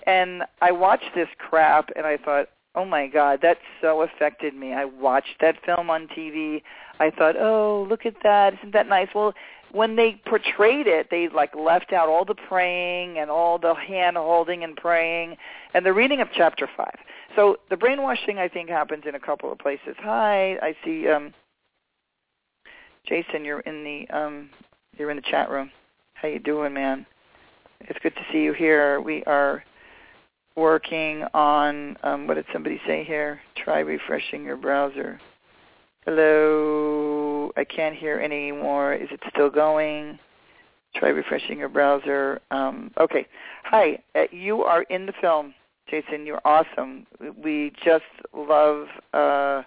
And 0.07 0.45
I 0.61 0.71
watched 0.73 1.15
this 1.15 1.29
crap, 1.39 1.91
and 1.97 2.07
I 2.07 2.17
thought, 2.17 2.49
oh 2.75 2.85
my 2.85 3.09
God, 3.09 3.41
that 3.43 3.59
so 3.81 4.03
affected 4.03 4.55
me. 4.55 4.73
I 4.73 4.85
watched 4.85 5.41
that 5.41 5.65
film 5.65 5.91
on 5.91 6.07
TV. 6.09 6.63
I 7.01 7.11
thought, 7.11 7.37
oh, 7.37 7.87
look 7.89 8.07
at 8.07 8.23
that. 8.23 8.55
Isn't 8.55 8.73
that 8.73 8.89
nice? 8.89 9.09
Well, 9.15 9.35
when 9.73 9.97
they 9.97 10.21
portrayed 10.27 10.87
it, 10.87 11.09
they 11.11 11.29
like 11.29 11.55
left 11.55 11.93
out 11.93 12.09
all 12.09 12.25
the 12.25 12.35
praying 12.35 13.19
and 13.19 13.31
all 13.31 13.59
the 13.59 13.75
hand 13.75 14.17
holding 14.17 14.65
and 14.65 14.77
praying 14.77 15.37
and 15.75 15.85
the 15.85 15.93
reading 15.93 16.21
of 16.21 16.29
chapter 16.35 16.69
five. 16.77 16.97
So 17.35 17.57
the 17.71 17.77
brainwashing, 17.77 18.39
I 18.39 18.49
think, 18.49 18.69
happens 18.69 19.05
in 19.07 19.15
a 19.15 19.21
couple 19.21 19.51
of 19.51 19.59
places. 19.59 19.97
Hi, 20.01 20.59
I 20.63 20.77
see 20.85 21.09
um, 21.09 21.33
Jason. 23.07 23.45
You're 23.45 23.61
in 23.61 23.83
the 23.83 24.17
um, 24.17 24.51
you're 24.99 25.11
in 25.11 25.17
the 25.17 25.23
chat 25.23 25.51
room. 25.51 25.71
How 26.15 26.29
you 26.29 26.39
doing, 26.39 26.75
man? 26.75 27.07
It's 27.81 27.99
good 28.03 28.15
to 28.15 28.23
see 28.31 28.43
you 28.43 28.53
here. 28.53 29.01
We 29.01 29.25
are 29.25 29.65
working 30.55 31.25
on 31.33 31.97
um, 32.03 32.27
what 32.27 32.35
did 32.35 32.45
somebody 32.53 32.81
say 32.87 33.05
here? 33.05 33.41
Try 33.57 33.81
refreshing 33.81 34.45
your 34.45 34.57
browser. 34.57 35.19
Hello, 36.05 37.53
I 37.57 37.63
can't 37.63 37.95
hear 37.95 38.19
anymore. 38.19 38.93
Is 38.93 39.07
it 39.13 39.21
still 39.31 39.49
going? 39.49 40.19
Try 40.97 41.11
refreshing 41.11 41.61
your 41.61 41.69
browser. 41.69 42.41
Um, 42.51 42.91
okay. 42.99 43.25
Hi, 43.63 44.01
uh, 44.17 44.25
you 44.33 44.65
are 44.65 44.83
in 44.83 45.07
the 45.07 45.13
film, 45.21 45.55
Jason. 45.89 46.27
You're 46.27 46.41
awesome. 46.45 47.07
We 47.41 47.71
just 47.85 48.03
love, 48.37 48.89
uh, 49.15 49.63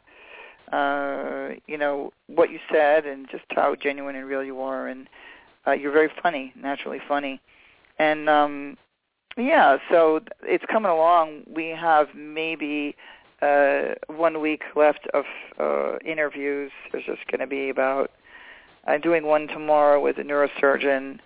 uh, 0.75 1.51
you 1.67 1.77
know, 1.77 2.11
what 2.27 2.51
you 2.51 2.59
said 2.69 3.05
and 3.05 3.29
just 3.31 3.45
how 3.51 3.73
genuine 3.73 4.17
and 4.17 4.27
real 4.27 4.43
you 4.43 4.59
are. 4.59 4.89
And 4.89 5.07
uh, 5.65 5.71
you're 5.71 5.93
very 5.93 6.11
funny, 6.21 6.51
naturally 6.61 6.99
funny. 7.07 7.39
And 7.97 8.27
um, 8.27 8.77
yeah, 9.37 9.77
so 9.89 10.19
it's 10.43 10.65
coming 10.69 10.91
along. 10.91 11.43
We 11.47 11.69
have 11.69 12.09
maybe 12.13 12.97
uh, 13.45 13.95
one 14.07 14.41
week 14.41 14.63
left 14.75 15.07
of 15.13 15.25
uh, 15.59 15.97
interviews. 16.05 16.71
There's 16.91 17.05
just 17.05 17.25
going 17.29 17.41
to 17.41 17.47
be 17.47 17.69
about. 17.69 18.11
I'm 18.87 19.01
doing 19.01 19.25
one 19.25 19.47
tomorrow 19.47 20.01
with 20.01 20.17
a 20.17 20.23
neurosurgeon, 20.23 21.19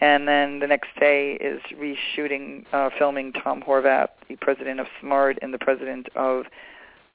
and 0.00 0.28
then 0.28 0.60
the 0.60 0.66
next 0.66 0.88
day 0.98 1.32
is 1.40 1.60
reshooting, 1.76 2.64
uh, 2.72 2.90
filming 2.98 3.32
Tom 3.32 3.62
Horvath, 3.62 4.08
the 4.28 4.36
president 4.36 4.80
of 4.80 4.86
SMART 5.00 5.38
and 5.42 5.52
the 5.52 5.58
president 5.58 6.08
of 6.16 6.44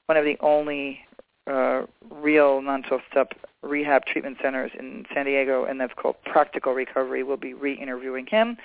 one 0.06 0.16
of 0.16 0.24
the 0.24 0.36
only 0.40 1.00
uh, 1.46 1.82
real 2.10 2.60
non-12-step 2.60 3.32
rehab 3.62 4.04
treatment 4.04 4.36
centers 4.42 4.70
in 4.78 5.04
San 5.14 5.24
Diego, 5.26 5.64
and 5.64 5.80
that's 5.80 5.94
called 5.96 6.16
Practical 6.24 6.72
Recovery. 6.74 7.22
We'll 7.22 7.36
be 7.36 7.54
re-interviewing 7.54 8.26
him 8.26 8.56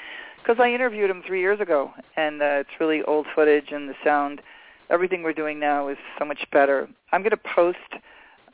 because 0.42 0.58
I 0.60 0.74
interviewed 0.74 1.10
him 1.10 1.24
three 1.26 1.40
years 1.40 1.60
ago, 1.62 1.92
and 2.18 2.42
uh, 2.42 2.62
it's 2.62 2.70
really 2.80 3.02
old 3.04 3.26
footage, 3.34 3.72
and 3.72 3.90
the 3.90 3.96
sound 4.04 4.42
everything 4.90 5.24
we're 5.24 5.34
doing 5.34 5.60
now 5.60 5.88
is 5.88 5.98
so 6.20 6.26
much 6.26 6.46
better. 6.52 6.88
I'm 7.12 7.22
going 7.22 7.32
to 7.32 7.38
post 7.38 7.78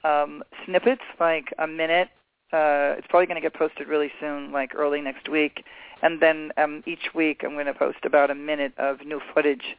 um, 0.04 0.44
snippets, 0.66 1.02
like 1.20 1.54
a 1.58 1.68
minute. 1.68 2.10
Uh, 2.52 2.98
it's 2.98 3.08
probably 3.10 3.28
going 3.28 3.36
to 3.36 3.42
get 3.42 3.54
posted 3.54 3.88
really 3.88 4.12
soon, 4.20 4.52
like 4.52 4.74
early 4.76 5.02
next 5.02 5.30
week. 5.30 5.64
And 6.02 6.22
then 6.22 6.52
um, 6.58 6.84
each 6.86 7.14
week 7.14 7.42
I'm 7.44 7.54
going 7.54 7.66
to 7.68 7.74
post 7.74 8.00
about 8.04 8.32
a 8.32 8.36
minute 8.36 8.74
of 8.78 9.06
new 9.06 9.22
footage 9.34 9.76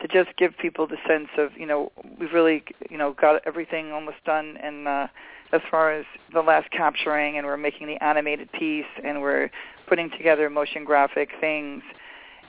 to 0.00 0.08
just 0.08 0.36
give 0.36 0.52
people 0.58 0.86
the 0.86 0.98
sense 1.08 1.28
of, 1.38 1.50
you 1.56 1.66
know, 1.66 1.90
we've 2.18 2.32
really, 2.32 2.62
you 2.90 2.98
know, 2.98 3.14
got 3.14 3.40
everything 3.46 3.92
almost 3.92 4.18
done 4.26 4.58
and 4.62 4.86
uh, 4.86 5.06
as 5.52 5.62
far 5.70 5.92
as 5.92 6.04
the 6.34 6.42
last 6.42 6.70
capturing 6.70 7.38
and 7.38 7.46
we're 7.46 7.56
making 7.56 7.86
the 7.86 8.02
animated 8.02 8.50
piece 8.52 8.84
and 9.02 9.22
we're 9.22 9.50
putting 9.88 10.10
together 10.10 10.50
motion 10.50 10.84
graphic 10.84 11.30
things 11.40 11.82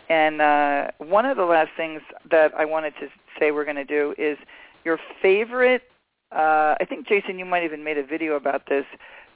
and 0.10 0.42
uh, 0.42 0.92
one 1.00 1.26
of 1.26 1.38
the 1.38 1.44
last 1.44 1.72
things 1.76 2.02
that 2.30 2.54
I 2.56 2.66
wanted 2.66 2.94
to 3.00 3.10
say 3.40 3.52
we're 3.52 3.66
going 3.66 3.76
to 3.76 3.86
do 3.86 4.16
is 4.18 4.38
your 4.86 5.00
favorite. 5.22 5.84
Uh, 6.32 6.76
I 6.80 6.86
think 6.88 7.08
Jason, 7.08 7.38
you 7.38 7.46
might 7.46 7.64
even 7.64 7.84
made 7.84 7.98
a 7.98 8.06
video 8.06 8.36
about 8.36 8.68
this. 8.68 8.86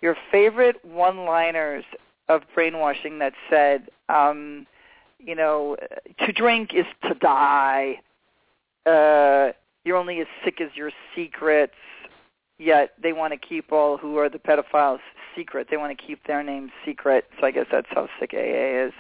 Your 0.02 0.16
favorite 0.32 0.84
one-liners 0.84 1.84
of 2.30 2.44
brainwashing 2.56 3.20
that 3.20 3.34
said, 3.50 3.90
um, 4.10 4.66
you 5.20 5.36
know, 5.36 5.76
to 6.26 6.32
drink 6.32 6.74
is 6.74 6.86
to 7.04 7.14
die. 7.16 8.00
Uh, 8.86 9.52
you're 9.84 9.98
only 9.98 10.22
as 10.22 10.28
sick 10.44 10.62
as 10.62 10.70
your 10.76 10.92
secrets. 11.16 11.74
Yet 12.58 12.94
they 13.02 13.12
want 13.12 13.34
to 13.34 13.38
keep 13.38 13.72
all 13.72 13.98
who 13.98 14.18
are 14.18 14.30
the 14.30 14.38
pedophiles 14.38 15.00
secret. 15.36 15.68
They 15.70 15.78
want 15.78 15.98
to 15.98 16.06
keep 16.06 16.26
their 16.28 16.44
names 16.44 16.72
secret. 16.86 17.26
So 17.40 17.48
I 17.48 17.52
guess 17.52 17.66
that's 17.72 17.88
how 17.90 18.08
sick 18.20 18.34
AA 18.34 18.86
is 18.86 18.94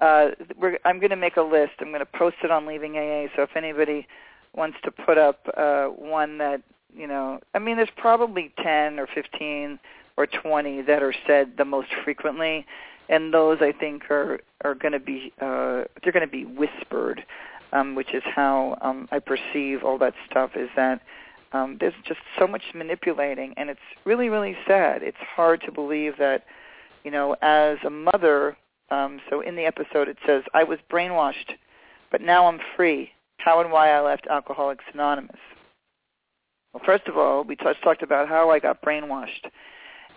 uh, 0.00 0.30
we're, 0.58 0.78
I'm 0.84 0.98
going 0.98 1.10
to 1.10 1.16
make 1.16 1.36
a 1.36 1.42
list. 1.42 1.72
I'm 1.80 1.88
going 1.88 2.00
to 2.00 2.18
post 2.18 2.36
it 2.42 2.50
on 2.50 2.66
Leaving 2.66 2.96
AA. 2.96 3.26
So 3.36 3.42
if 3.42 3.56
anybody 3.56 4.06
wants 4.54 4.78
to 4.84 4.90
put 4.90 5.18
up 5.18 5.40
uh, 5.56 5.86
one 5.86 6.38
that 6.38 6.62
you 6.94 7.06
know, 7.06 7.40
I 7.54 7.58
mean, 7.58 7.76
there's 7.76 7.88
probably 7.96 8.52
10 8.62 8.98
or 8.98 9.06
15 9.14 9.78
or 10.16 10.26
20 10.26 10.82
that 10.82 11.02
are 11.02 11.14
said 11.26 11.52
the 11.56 11.64
most 11.64 11.88
frequently, 12.04 12.66
and 13.08 13.32
those 13.32 13.58
I 13.60 13.72
think 13.72 14.10
are 14.10 14.40
are 14.62 14.74
going 14.74 14.92
to 14.92 15.00
be 15.00 15.32
uh, 15.40 15.84
they're 16.02 16.12
going 16.12 16.26
to 16.26 16.30
be 16.30 16.44
whispered, 16.44 17.24
um, 17.72 17.94
which 17.94 18.12
is 18.14 18.22
how 18.24 18.76
um, 18.82 19.08
I 19.10 19.18
perceive 19.18 19.82
all 19.84 19.98
that 19.98 20.14
stuff. 20.28 20.50
Is 20.56 20.68
that 20.76 21.00
um, 21.52 21.76
there's 21.80 21.94
just 22.04 22.20
so 22.38 22.46
much 22.46 22.62
manipulating, 22.74 23.54
and 23.56 23.70
it's 23.70 23.80
really 24.04 24.28
really 24.28 24.56
sad. 24.66 25.02
It's 25.02 25.16
hard 25.18 25.62
to 25.62 25.72
believe 25.72 26.18
that 26.18 26.44
you 27.04 27.10
know, 27.10 27.34
as 27.40 27.78
a 27.84 27.90
mother 27.90 28.56
um, 28.90 29.20
so 29.28 29.40
in 29.40 29.56
the 29.56 29.64
episode 29.64 30.08
it 30.08 30.18
says, 30.26 30.42
I 30.54 30.64
was 30.64 30.78
brainwashed, 30.90 31.54
but 32.10 32.20
now 32.20 32.46
I'm 32.46 32.60
free. 32.76 33.10
How 33.38 33.60
and 33.60 33.72
why 33.72 33.90
I 33.90 34.00
left 34.00 34.26
Alcoholics 34.26 34.84
Anonymous. 34.92 35.38
Well, 36.72 36.82
first 36.84 37.06
of 37.06 37.16
all, 37.16 37.42
we 37.42 37.56
talked 37.56 38.02
about 38.02 38.28
how 38.28 38.50
I 38.50 38.58
got 38.58 38.82
brainwashed. 38.82 39.50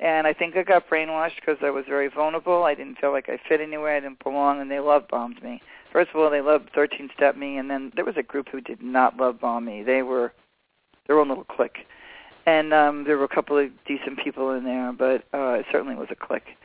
And 0.01 0.27
I 0.27 0.33
think 0.33 0.57
I 0.57 0.63
got 0.63 0.89
brainwashed 0.89 1.35
because 1.35 1.57
I 1.61 1.69
was 1.69 1.85
very 1.87 2.09
vulnerable. 2.09 2.63
I 2.63 2.75
didn't 2.75 2.97
feel 2.99 3.11
like 3.11 3.29
I 3.29 3.39
fit 3.47 3.61
anywhere. 3.61 3.95
I 3.95 3.99
didn't 4.01 4.23
belong, 4.23 4.59
and 4.59 4.69
they 4.69 4.79
love 4.79 5.07
bombed 5.07 5.41
me. 5.41 5.61
First 5.91 6.09
of 6.09 6.17
all, 6.17 6.29
they 6.29 6.41
loved 6.41 6.73
13-step 6.73 7.37
me, 7.37 7.57
and 7.57 7.69
then 7.69 7.91
there 7.95 8.03
was 8.03 8.17
a 8.17 8.23
group 8.23 8.49
who 8.49 8.59
did 8.59 8.81
not 8.81 9.17
love 9.17 9.39
bomb 9.39 9.65
me. 9.65 9.83
They 9.83 10.01
were 10.01 10.33
their 11.07 11.19
own 11.19 11.29
little 11.29 11.43
clique. 11.43 11.85
And 12.45 12.73
um, 12.73 13.03
there 13.05 13.17
were 13.17 13.23
a 13.23 13.33
couple 13.33 13.57
of 13.57 13.69
decent 13.85 14.19
people 14.19 14.51
in 14.51 14.65
there, 14.65 14.91
but 14.91 15.23
uh, 15.33 15.53
it 15.53 15.65
certainly 15.71 15.95
was 15.95 16.07
a 16.11 16.15
clique. 16.15 16.57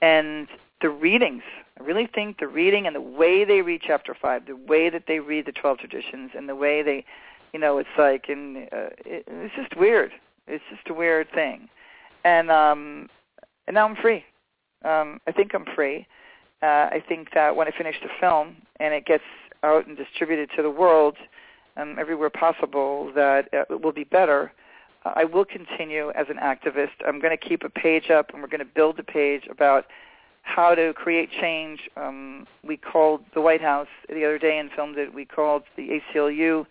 And 0.00 0.46
the 0.80 0.90
readings. 0.90 1.42
I 1.78 1.82
really 1.82 2.06
think 2.06 2.38
the 2.38 2.48
reading 2.48 2.86
and 2.86 2.94
the 2.94 3.00
way 3.00 3.44
they 3.44 3.62
read 3.62 3.82
chapter 3.84 4.14
five, 4.20 4.46
the 4.46 4.56
way 4.56 4.90
that 4.90 5.04
they 5.06 5.20
read 5.20 5.46
the 5.46 5.52
twelve 5.52 5.78
traditions, 5.78 6.30
and 6.36 6.48
the 6.48 6.54
way 6.56 6.82
they, 6.82 7.04
you 7.52 7.60
know, 7.60 7.78
it's 7.78 7.88
like, 7.96 8.28
and 8.28 8.56
uh, 8.58 8.90
it, 9.04 9.24
it's 9.26 9.54
just 9.54 9.76
weird. 9.76 10.12
It's 10.46 10.64
just 10.70 10.88
a 10.88 10.94
weird 10.94 11.30
thing, 11.32 11.68
and 12.24 12.50
um, 12.50 13.08
and 13.66 13.74
now 13.74 13.86
I'm 13.88 13.96
free. 13.96 14.24
Um, 14.84 15.20
I 15.26 15.32
think 15.32 15.54
I'm 15.54 15.66
free. 15.74 16.06
Uh, 16.62 16.66
I 16.90 17.02
think 17.08 17.34
that 17.34 17.54
when 17.54 17.68
I 17.68 17.70
finish 17.70 17.96
the 18.02 18.08
film 18.20 18.56
and 18.80 18.92
it 18.92 19.06
gets 19.06 19.24
out 19.62 19.86
and 19.86 19.96
distributed 19.96 20.50
to 20.56 20.62
the 20.62 20.70
world, 20.70 21.16
um, 21.76 21.96
everywhere 21.98 22.30
possible, 22.30 23.12
that 23.14 23.48
it 23.52 23.82
will 23.82 23.92
be 23.92 24.04
better. 24.04 24.52
I 25.04 25.24
will 25.24 25.44
continue 25.44 26.10
as 26.10 26.26
an 26.28 26.36
activist. 26.36 26.90
I'm 27.06 27.20
going 27.20 27.36
to 27.36 27.48
keep 27.48 27.62
a 27.62 27.70
page 27.70 28.10
up, 28.10 28.30
and 28.32 28.42
we're 28.42 28.48
going 28.48 28.58
to 28.60 28.64
build 28.64 28.98
a 28.98 29.04
page 29.04 29.44
about 29.50 29.86
how 30.48 30.74
to 30.74 30.92
create 30.94 31.30
change. 31.30 31.88
Um, 31.96 32.46
we 32.64 32.76
called 32.76 33.22
the 33.34 33.40
White 33.40 33.60
House 33.60 33.88
the 34.08 34.24
other 34.24 34.38
day 34.38 34.58
and 34.58 34.70
filmed 34.72 34.96
it. 34.96 35.12
We 35.14 35.24
called 35.24 35.62
the 35.76 36.00
ACLU 36.14 36.66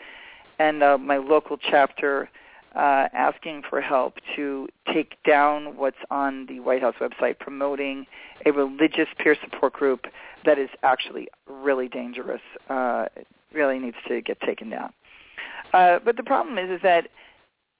and 0.60 0.81
uh, 0.81 0.98
my 0.98 1.17
local 1.17 1.57
chapter 1.57 2.29
uh, 2.75 3.07
asking 3.13 3.63
for 3.69 3.79
help 3.79 4.15
to 4.36 4.67
take 4.91 5.22
down 5.24 5.77
what's 5.77 5.98
on 6.10 6.48
the 6.48 6.60
White 6.60 6.81
House 6.81 6.96
website 7.00 7.39
promoting 7.39 8.05
a 8.46 8.51
religious 8.51 9.07
peer 9.19 9.36
support 9.41 9.74
group 9.74 10.05
that 10.46 10.57
is 10.57 10.69
actually 10.84 11.27
really 11.48 11.88
dangerous. 11.88 12.41
Uh, 12.69 13.05
really 13.53 13.79
needs 13.79 13.98
to 14.07 14.22
get 14.22 14.39
taken 14.41 14.69
down. 14.69 14.91
Uh, 15.74 16.00
but 16.03 16.17
the 16.17 16.24
problem 16.24 16.57
is, 16.57 16.69
is 16.69 16.81
that 16.81 17.07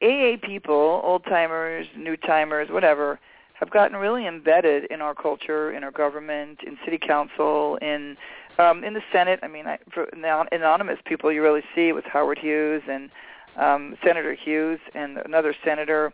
AA 0.01 0.38
people, 0.42 1.01
old 1.04 1.24
timers, 1.25 1.88
new 1.98 2.16
timers, 2.16 2.70
whatever, 2.70 3.20
have 3.60 3.70
gotten 3.72 3.98
really 3.98 4.28
embedded 4.28 4.86
in 4.86 5.02
our 5.02 5.16
culture, 5.16 5.72
in 5.72 5.84
our 5.84 5.92
government, 5.92 6.60
in 6.66 6.78
city 6.86 6.98
council, 6.98 7.78
in 7.82 8.18
um, 8.60 8.84
in 8.84 8.94
the 8.94 9.02
Senate. 9.12 9.40
I 9.44 9.48
mean, 9.48 9.68
I, 9.68 9.80
for 9.94 10.04
anonymous 10.52 11.00
people 11.06 11.32
you 11.32 11.44
really 11.44 11.64
see 11.76 11.92
with 11.92 12.06
Howard 12.06 12.40
Hughes 12.40 12.82
and 12.90 13.10
um, 13.56 13.98
Senator 14.04 14.34
Hughes 14.34 14.80
and 14.94 15.18
another 15.18 15.56
senator 15.64 16.14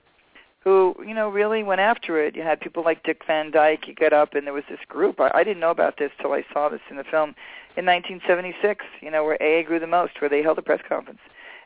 who 0.63 0.95
you 1.05 1.13
know 1.13 1.29
really 1.29 1.63
went 1.63 1.81
after 1.81 2.23
it. 2.23 2.35
You 2.35 2.43
had 2.43 2.62
people 2.62 2.83
like 2.83 3.03
Dick 3.03 3.21
Van 3.27 3.51
Dyke. 3.51 3.88
You 3.88 3.93
get 3.93 4.13
up 4.13 4.33
and 4.35 4.47
there 4.47 4.53
was 4.53 4.63
this 4.69 4.79
group. 4.88 5.19
I, 5.19 5.31
I 5.33 5.43
didn't 5.43 5.59
know 5.59 5.71
about 5.71 5.97
this 5.97 6.12
till 6.21 6.31
I 6.31 6.45
saw 6.53 6.69
this 6.69 6.81
in 6.89 6.95
the 6.95 7.03
film 7.03 7.35
in 7.75 7.85
1976. 7.85 8.85
You 9.01 9.12
know 9.12 9.23
where 9.23 9.41
AA 9.41 9.65
grew 9.67 9.79
the 9.79 9.88
most, 9.88 10.21
where 10.21 10.29
they 10.29 10.41
held 10.41 10.57
a 10.57 10.62
press 10.62 10.81
conference 10.88 11.19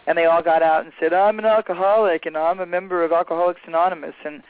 and 0.08 0.18
they 0.18 0.26
all 0.26 0.42
got 0.42 0.64
out 0.64 0.86
and 0.86 0.94
said, 1.00 1.14
"I'm 1.14 1.38
an 1.38 1.46
alcoholic 1.46 2.26
and 2.26 2.36
I'm 2.36 2.60
a 2.60 2.66
member 2.66 3.04
of 3.04 3.12
Alcoholics 3.12 3.62
Anonymous." 3.68 4.16
And 4.26 4.42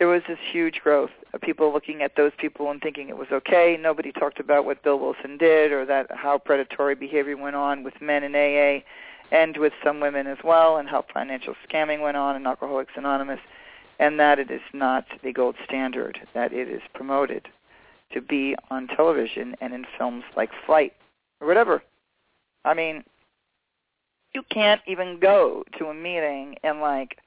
there 0.00 0.08
was 0.08 0.22
this 0.26 0.38
huge 0.50 0.80
growth 0.82 1.10
of 1.34 1.42
people 1.42 1.72
looking 1.74 2.00
at 2.00 2.16
those 2.16 2.32
people 2.38 2.70
and 2.70 2.80
thinking 2.80 3.10
it 3.10 3.18
was 3.18 3.28
okay. 3.30 3.76
Nobody 3.78 4.12
talked 4.12 4.40
about 4.40 4.64
what 4.64 4.82
Bill 4.82 4.98
Wilson 4.98 5.36
did 5.36 5.72
or 5.72 5.84
that 5.84 6.06
how 6.10 6.38
predatory 6.38 6.94
behavior 6.94 7.36
went 7.36 7.54
on 7.54 7.84
with 7.84 8.00
men 8.00 8.24
in 8.24 8.34
AA 8.34 8.82
and 9.30 9.58
with 9.58 9.74
some 9.84 10.00
women 10.00 10.26
as 10.26 10.38
well, 10.42 10.78
and 10.78 10.88
how 10.88 11.04
financial 11.12 11.54
scamming 11.68 12.00
went 12.00 12.16
on 12.16 12.34
in 12.34 12.46
Alcoholics 12.46 12.94
Anonymous, 12.96 13.38
and 14.00 14.18
that 14.18 14.40
it 14.40 14.50
is 14.50 14.62
not 14.72 15.04
the 15.22 15.32
gold 15.32 15.54
standard 15.64 16.18
that 16.34 16.52
it 16.52 16.68
is 16.68 16.80
promoted 16.94 17.46
to 18.12 18.22
be 18.22 18.56
on 18.70 18.88
television 18.88 19.54
and 19.60 19.74
in 19.74 19.84
films 19.98 20.24
like 20.34 20.50
Flight 20.66 20.94
or 21.40 21.46
whatever. 21.46 21.82
I 22.64 22.72
mean, 22.72 23.04
you 24.34 24.42
can't 24.50 24.80
even 24.86 25.20
go 25.20 25.62
to 25.78 25.86
a 25.86 25.94
meeting 25.94 26.56
and 26.64 26.80
like 26.80 27.18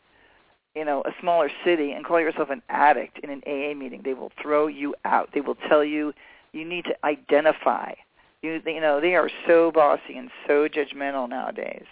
you 0.75 0.86
know 0.86 1.01
a 1.06 1.12
smaller 1.20 1.50
city 1.63 1.92
and 1.92 2.06
call 2.06 2.20
yourself 2.20 2.50
an 2.50 2.62
addict 2.70 3.20
in 3.20 3.30
an 3.30 3.42
AA 3.46 3.74
meeting. 3.74 4.01
They 4.03 4.13
will 4.13 4.32
throw 4.42 4.68
you 4.68 4.96
out. 5.06 5.30
They 5.34 5.42
will 5.42 5.58
tell 5.68 5.84
you 5.84 6.13
you 6.51 6.65
need 6.65 6.86
to 6.86 7.06
identify. 7.06 7.94
You 8.42 8.62
you 8.65 8.82
know 8.82 9.00
they 9.00 9.15
are 9.15 9.30
so 9.48 9.72
bossy 9.72 10.18
and 10.18 10.30
so 10.48 10.68
judgmental 10.68 11.30
nowadays. 11.30 11.86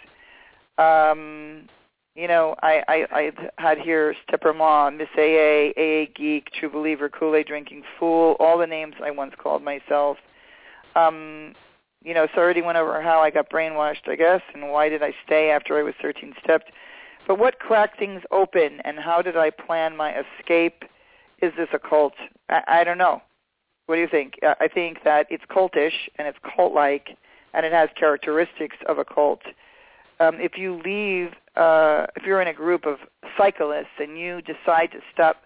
Um, 0.78 1.68
you 2.14 2.28
know, 2.28 2.56
I, 2.62 2.82
I, 2.88 3.06
I 3.10 3.32
had 3.56 3.78
here 3.78 4.14
Stepper 4.28 4.52
Mom, 4.52 4.98
Miss 4.98 5.08
AA, 5.16 5.70
AA 5.76 6.06
Geek, 6.14 6.50
True 6.52 6.68
Believer, 6.70 7.08
Kool-Aid 7.08 7.46
Drinking 7.46 7.84
Fool, 7.98 8.36
all 8.38 8.58
the 8.58 8.66
names 8.66 8.94
I 9.02 9.10
once 9.10 9.34
called 9.38 9.62
myself. 9.62 10.18
Um, 10.94 11.54
you 12.04 12.12
know, 12.12 12.26
so 12.34 12.40
I 12.40 12.44
already 12.44 12.62
went 12.62 12.76
over 12.76 13.00
how 13.00 13.20
I 13.20 13.30
got 13.30 13.48
brainwashed, 13.48 14.08
I 14.08 14.16
guess, 14.16 14.42
and 14.52 14.70
why 14.70 14.88
did 14.88 15.02
I 15.02 15.14
stay 15.24 15.50
after 15.50 15.78
I 15.78 15.82
was 15.82 15.94
13 16.02 16.34
stepped. 16.42 16.70
But 17.26 17.38
what 17.38 17.58
cracked 17.58 17.98
things 17.98 18.22
open, 18.30 18.80
and 18.84 18.98
how 18.98 19.22
did 19.22 19.36
I 19.36 19.50
plan 19.50 19.96
my 19.96 20.14
escape? 20.14 20.84
Is 21.40 21.52
this 21.56 21.68
a 21.72 21.78
cult? 21.78 22.14
I, 22.48 22.62
I 22.66 22.84
don't 22.84 22.98
know. 22.98 23.22
What 23.86 23.96
do 23.96 24.00
you 24.00 24.08
think? 24.08 24.34
I 24.42 24.68
think 24.68 24.98
that 25.04 25.26
it's 25.30 25.44
cultish 25.50 26.08
and 26.16 26.26
it's 26.28 26.38
cult-like, 26.54 27.16
and 27.54 27.66
it 27.66 27.72
has 27.72 27.88
characteristics 27.98 28.76
of 28.88 28.98
a 28.98 29.04
cult. 29.04 29.42
Um, 30.20 30.36
if 30.40 30.56
you 30.56 30.80
leave, 30.84 31.32
uh, 31.56 32.06
if 32.16 32.24
you're 32.24 32.40
in 32.40 32.48
a 32.48 32.54
group 32.54 32.86
of 32.86 32.98
cyclists 33.36 33.98
and 33.98 34.18
you 34.18 34.40
decide 34.42 34.92
to 34.92 35.00
stop 35.12 35.42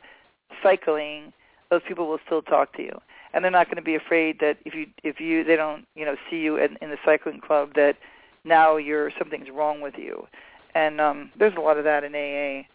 cycling, 0.62 1.33
those 1.70 1.81
people 1.88 2.09
will 2.09 2.18
still 2.27 2.42
talk 2.42 2.74
to 2.77 2.83
you 2.83 3.00
and 3.37 3.44
they're 3.44 3.53
not 3.53 3.66
going 3.66 3.77
to 3.77 3.83
be 3.83 3.94
afraid 3.94 4.40
that 4.40 4.57
if 4.64 4.74
you 4.74 4.87
if 5.05 5.20
you 5.20 5.44
they 5.44 5.57
don't 5.57 5.87
you 5.94 6.07
know 6.07 6.16
see 6.31 6.38
you 6.38 6.57
in, 6.57 6.79
in 6.81 6.88
the 6.88 6.96
cycling 7.05 7.38
club 7.38 7.74
that 7.74 7.96
now 8.44 8.79
you're 8.79 9.11
something's 9.18 9.50
wrong 9.50 9.83
with 9.83 9.94
you, 9.98 10.27
and 10.76 11.00
um, 11.00 11.30
there's 11.38 11.56
a 11.56 11.60
lot 11.60 11.78
of 11.78 11.84
that 11.84 12.04
in 12.04 12.14
AA. 12.14 12.66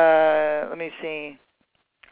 Uh, 0.00 0.68
let 0.70 0.78
me 0.78 0.90
see. 1.02 1.38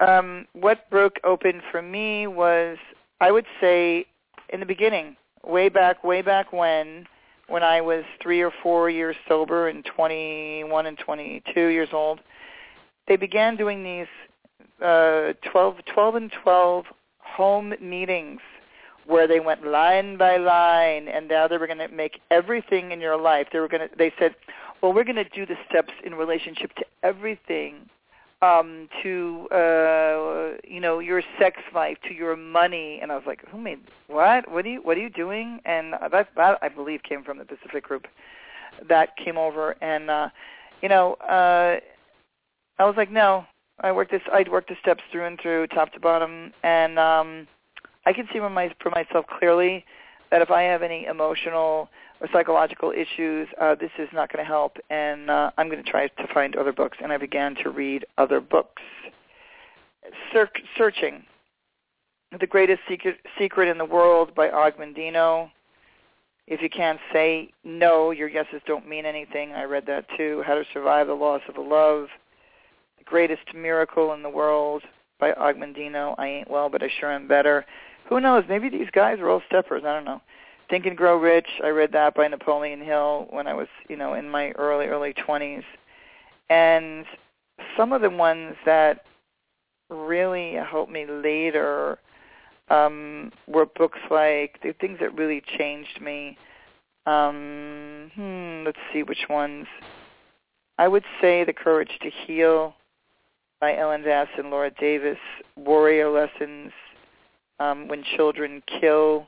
Um, 0.06 0.46
what 0.52 0.88
broke 0.90 1.18
open 1.24 1.62
for 1.72 1.80
me 1.80 2.26
was 2.26 2.76
I 3.20 3.32
would 3.32 3.46
say 3.58 4.04
in 4.50 4.60
the 4.60 4.66
beginning, 4.66 5.16
way 5.44 5.70
back, 5.70 6.04
way 6.04 6.20
back 6.20 6.52
when, 6.52 7.06
when 7.48 7.62
I 7.62 7.80
was 7.80 8.04
three 8.22 8.42
or 8.42 8.52
four 8.62 8.90
years 8.90 9.16
sober 9.26 9.68
and 9.68 9.82
21 9.84 10.86
and 10.86 10.98
22 10.98 11.66
years 11.68 11.88
old, 11.92 12.20
they 13.08 13.16
began 13.16 13.56
doing 13.56 13.82
these 13.82 14.06
uh, 14.84 15.32
12, 15.50 15.76
12 15.92 16.14
and 16.16 16.32
12 16.42 16.84
home 17.18 17.72
meetings 17.80 18.40
where 19.06 19.26
they 19.26 19.40
went 19.40 19.66
line 19.66 20.18
by 20.18 20.36
line 20.36 21.08
and 21.08 21.28
now 21.28 21.48
they 21.48 21.56
were 21.56 21.66
going 21.66 21.78
to 21.78 21.88
make 21.88 22.20
everything 22.30 22.92
in 22.92 23.00
your 23.00 23.16
life 23.16 23.46
they 23.52 23.58
were 23.58 23.68
going 23.68 23.88
to 23.88 23.96
they 23.96 24.12
said 24.18 24.34
well 24.82 24.92
we're 24.92 25.04
going 25.04 25.16
to 25.16 25.24
do 25.24 25.46
the 25.46 25.56
steps 25.68 25.92
in 26.04 26.14
relationship 26.14 26.74
to 26.74 26.84
everything 27.02 27.88
um 28.40 28.88
to 29.02 29.48
uh 29.50 30.56
you 30.66 30.80
know 30.80 31.00
your 31.00 31.22
sex 31.38 31.58
life 31.74 31.98
to 32.06 32.14
your 32.14 32.36
money. 32.36 33.00
And 33.02 33.10
i 33.10 33.16
was 33.16 33.24
like 33.26 33.46
who 33.48 33.58
made 33.58 33.80
what? 34.06 34.50
What 34.50 34.64
are 34.64 34.68
you 34.68 34.80
what 34.82 34.96
are 34.96 35.00
you 35.00 35.10
doing? 35.10 35.60
And 35.64 35.94
that 35.94 36.28
that 36.36 36.58
i 36.62 36.68
believe 36.68 37.02
came 37.02 37.24
from 37.24 37.38
the 37.38 37.44
pacific 37.44 37.84
group 37.84 38.06
that 38.88 39.16
came 39.16 39.36
over. 39.36 39.76
And 39.82 40.10
uh 40.10 40.28
you 40.82 40.88
know 40.88 41.14
uh 41.14 41.80
i 42.78 42.84
was 42.84 42.94
like 42.96 43.10
no 43.10 43.44
I 43.80 43.92
worked 43.92 44.10
this. 44.10 44.22
I'd 44.32 44.48
worked 44.48 44.68
the 44.68 44.76
steps 44.80 45.02
through 45.10 45.26
and 45.26 45.38
through, 45.40 45.68
top 45.68 45.92
to 45.92 46.00
bottom, 46.00 46.52
and 46.62 46.98
um, 46.98 47.46
I 48.06 48.12
can 48.12 48.26
see 48.32 48.38
for, 48.38 48.50
my, 48.50 48.74
for 48.80 48.90
myself 48.90 49.26
clearly 49.38 49.84
that 50.30 50.42
if 50.42 50.50
I 50.50 50.62
have 50.62 50.82
any 50.82 51.06
emotional 51.06 51.88
or 52.20 52.28
psychological 52.32 52.92
issues, 52.92 53.48
uh, 53.60 53.74
this 53.74 53.90
is 53.98 54.08
not 54.12 54.32
going 54.32 54.44
to 54.44 54.48
help, 54.48 54.76
and 54.90 55.30
uh, 55.30 55.50
I'm 55.56 55.68
going 55.68 55.82
to 55.82 55.88
try 55.88 56.08
to 56.08 56.26
find 56.34 56.56
other 56.56 56.72
books. 56.72 56.98
And 57.02 57.12
I 57.12 57.16
began 57.16 57.54
to 57.62 57.70
read 57.70 58.04
other 58.16 58.40
books. 58.40 58.82
Ser- 60.32 60.50
searching, 60.76 61.24
The 62.38 62.46
Greatest 62.46 62.80
Secret, 62.88 63.18
Secret 63.38 63.68
in 63.68 63.78
the 63.78 63.84
World 63.84 64.34
by 64.34 64.50
Og 64.50 64.76
Mandino. 64.76 65.50
If 66.46 66.62
you 66.62 66.70
can't 66.70 66.98
say 67.12 67.50
no, 67.62 68.10
your 68.10 68.28
yeses 68.28 68.62
don't 68.66 68.88
mean 68.88 69.04
anything. 69.04 69.52
I 69.52 69.64
read 69.64 69.84
that 69.86 70.06
too. 70.16 70.42
How 70.46 70.54
to 70.54 70.64
Survive 70.72 71.06
the 71.06 71.14
Loss 71.14 71.42
of 71.48 71.56
a 71.56 71.60
Love 71.60 72.08
The 72.96 73.04
Greatest 73.04 73.54
Miracle 73.54 74.14
in 74.14 74.22
the 74.22 74.30
World 74.30 74.82
by 75.20 75.32
Og 75.34 75.56
Mandino. 75.56 76.14
I 76.18 76.26
ain't 76.26 76.50
well, 76.50 76.70
but 76.70 76.82
I 76.82 76.88
sure 77.00 77.12
am 77.12 77.28
better. 77.28 77.66
Who 78.08 78.18
knows? 78.20 78.44
Maybe 78.48 78.70
these 78.70 78.88
guys 78.90 79.18
are 79.20 79.28
all 79.28 79.42
steppers. 79.46 79.82
I 79.84 79.92
don't 79.92 80.06
know. 80.06 80.22
Think 80.68 80.86
and 80.86 80.96
Grow 80.96 81.16
Rich. 81.16 81.48
I 81.64 81.68
read 81.68 81.92
that 81.92 82.14
by 82.14 82.28
Napoleon 82.28 82.80
Hill 82.80 83.26
when 83.30 83.46
I 83.46 83.54
was, 83.54 83.68
you 83.88 83.96
know, 83.96 84.14
in 84.14 84.28
my 84.28 84.50
early 84.52 84.86
early 84.86 85.14
20s. 85.14 85.64
And 86.50 87.06
some 87.76 87.92
of 87.92 88.02
the 88.02 88.10
ones 88.10 88.54
that 88.66 89.04
really 89.90 90.54
helped 90.54 90.92
me 90.92 91.06
later 91.06 91.98
um, 92.70 93.32
were 93.46 93.66
books 93.66 93.98
like 94.10 94.58
the 94.62 94.74
things 94.80 94.98
that 95.00 95.16
really 95.16 95.42
changed 95.58 96.00
me. 96.00 96.36
Um, 97.06 98.10
hmm, 98.14 98.62
let's 98.64 98.78
see 98.92 99.02
which 99.02 99.26
ones. 99.30 99.66
I 100.76 100.88
would 100.88 101.04
say 101.20 101.44
The 101.44 101.52
Courage 101.52 101.98
to 102.02 102.10
Heal 102.10 102.74
by 103.60 103.76
Ellen 103.76 104.04
Bass 104.04 104.28
and 104.36 104.50
Laura 104.50 104.70
Davis, 104.70 105.18
Warrior 105.56 106.10
Lessons, 106.10 106.72
um, 107.58 107.88
When 107.88 108.04
Children 108.16 108.62
Kill, 108.80 109.26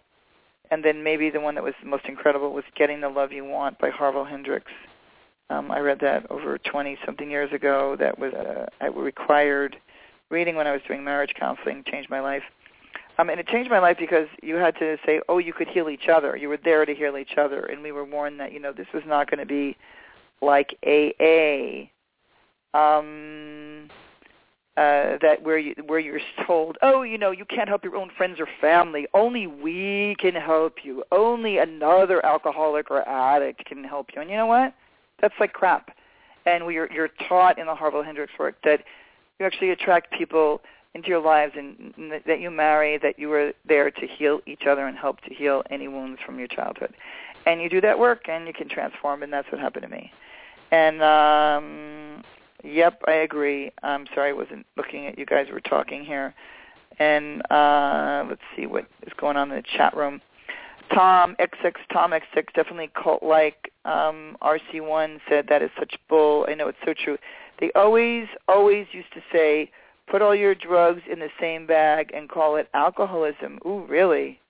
and 0.70 0.84
then 0.84 1.02
maybe 1.02 1.30
the 1.30 1.40
one 1.40 1.54
that 1.56 1.64
was 1.64 1.74
most 1.84 2.04
incredible 2.06 2.52
was 2.52 2.64
Getting 2.76 3.00
the 3.00 3.08
Love 3.08 3.32
You 3.32 3.44
Want 3.44 3.78
by 3.78 3.90
Harville 3.90 4.24
Hendrix. 4.24 4.70
Um, 5.50 5.70
I 5.70 5.80
read 5.80 5.98
that 6.00 6.30
over 6.30 6.58
20-something 6.58 7.28
years 7.28 7.52
ago. 7.52 7.96
That 7.98 8.18
was 8.18 8.32
uh, 8.32 8.66
I 8.80 8.86
required 8.86 9.76
reading 10.30 10.54
when 10.54 10.66
I 10.68 10.72
was 10.72 10.80
doing 10.86 11.02
marriage 11.02 11.34
counseling. 11.38 11.82
Changed 11.86 12.08
my 12.08 12.20
life. 12.20 12.44
Um, 13.18 13.28
and 13.28 13.40
it 13.40 13.48
changed 13.48 13.70
my 13.70 13.80
life 13.80 13.96
because 13.98 14.28
you 14.42 14.54
had 14.54 14.76
to 14.78 14.96
say, 15.04 15.20
oh, 15.28 15.38
you 15.38 15.52
could 15.52 15.68
heal 15.68 15.90
each 15.90 16.08
other. 16.08 16.36
You 16.36 16.48
were 16.48 16.56
there 16.56 16.86
to 16.86 16.94
heal 16.94 17.18
each 17.18 17.36
other. 17.36 17.66
And 17.66 17.82
we 17.82 17.92
were 17.92 18.04
warned 18.04 18.40
that, 18.40 18.52
you 18.52 18.60
know, 18.60 18.72
this 18.72 18.86
was 18.94 19.02
not 19.06 19.28
going 19.30 19.40
to 19.40 19.46
be 19.46 19.76
like 20.40 20.78
AA. 20.86 21.90
Um, 22.72 23.69
uh, 24.80 25.18
that 25.20 25.42
where 25.42 25.58
you 25.58 25.74
where 25.86 25.98
you're 25.98 26.20
told, 26.46 26.78
oh, 26.80 27.02
you 27.02 27.18
know, 27.18 27.30
you 27.32 27.44
can't 27.44 27.68
help 27.68 27.84
your 27.84 27.96
own 27.96 28.10
friends 28.16 28.40
or 28.40 28.48
family. 28.62 29.06
Only 29.12 29.46
we 29.46 30.16
can 30.18 30.34
help 30.34 30.76
you. 30.82 31.04
Only 31.12 31.58
another 31.58 32.24
alcoholic 32.24 32.90
or 32.90 33.06
addict 33.06 33.66
can 33.66 33.84
help 33.84 34.08
you. 34.14 34.22
And 34.22 34.30
you 34.30 34.36
know 34.36 34.46
what? 34.46 34.72
That's 35.20 35.34
like 35.38 35.52
crap. 35.52 35.94
And 36.46 36.64
we 36.64 36.78
are, 36.78 36.90
you're 36.90 37.10
taught 37.28 37.58
in 37.58 37.66
the 37.66 37.74
Harville 37.74 38.02
Hendrix 38.02 38.32
work 38.38 38.56
that 38.64 38.82
you 39.38 39.44
actually 39.44 39.68
attract 39.68 40.14
people 40.14 40.62
into 40.94 41.08
your 41.08 41.20
lives 41.20 41.52
and 41.58 41.92
that 42.26 42.40
you 42.40 42.50
marry, 42.50 42.96
that 42.96 43.18
you 43.18 43.30
are 43.34 43.52
there 43.68 43.90
to 43.90 44.06
heal 44.06 44.40
each 44.46 44.62
other 44.66 44.86
and 44.86 44.96
help 44.96 45.20
to 45.22 45.34
heal 45.34 45.62
any 45.68 45.88
wounds 45.88 46.20
from 46.24 46.38
your 46.38 46.48
childhood. 46.48 46.94
And 47.44 47.60
you 47.60 47.68
do 47.68 47.82
that 47.82 47.98
work 47.98 48.30
and 48.30 48.46
you 48.46 48.54
can 48.54 48.70
transform 48.70 49.22
and 49.22 49.30
that's 49.30 49.52
what 49.52 49.60
happened 49.60 49.82
to 49.82 49.90
me. 49.90 50.10
And 50.72 51.02
um 51.02 52.24
yep, 52.64 53.02
I 53.06 53.12
agree. 53.12 53.72
I'm 53.82 54.06
sorry 54.14 54.30
I 54.30 54.32
wasn't 54.32 54.66
looking 54.76 55.06
at 55.06 55.18
you 55.18 55.26
guys 55.26 55.46
were 55.52 55.60
talking 55.60 56.04
here. 56.04 56.34
And 56.98 57.42
uh 57.50 58.24
let's 58.28 58.42
see 58.56 58.66
what 58.66 58.86
is 59.06 59.12
going 59.16 59.36
on 59.36 59.50
in 59.50 59.56
the 59.56 59.62
chat 59.76 59.96
room. 59.96 60.20
Tom 60.92 61.36
XX 61.38 61.74
Tom 61.92 62.10
XX 62.10 62.44
definitely 62.54 62.90
cult 63.00 63.22
like 63.22 63.72
um 63.84 64.36
RC1 64.42 65.20
said 65.28 65.46
that 65.48 65.62
is 65.62 65.70
such 65.78 65.94
bull. 66.08 66.46
I 66.48 66.54
know 66.54 66.68
it's 66.68 66.78
so 66.84 66.92
true. 66.92 67.16
They 67.60 67.70
always 67.74 68.26
always 68.48 68.86
used 68.92 69.12
to 69.14 69.22
say 69.32 69.70
put 70.10 70.22
all 70.22 70.34
your 70.34 70.54
drugs 70.54 71.02
in 71.10 71.20
the 71.20 71.30
same 71.40 71.66
bag 71.66 72.10
and 72.12 72.28
call 72.28 72.56
it 72.56 72.68
alcoholism. 72.74 73.58
Ooh, 73.64 73.86
really? 73.88 74.40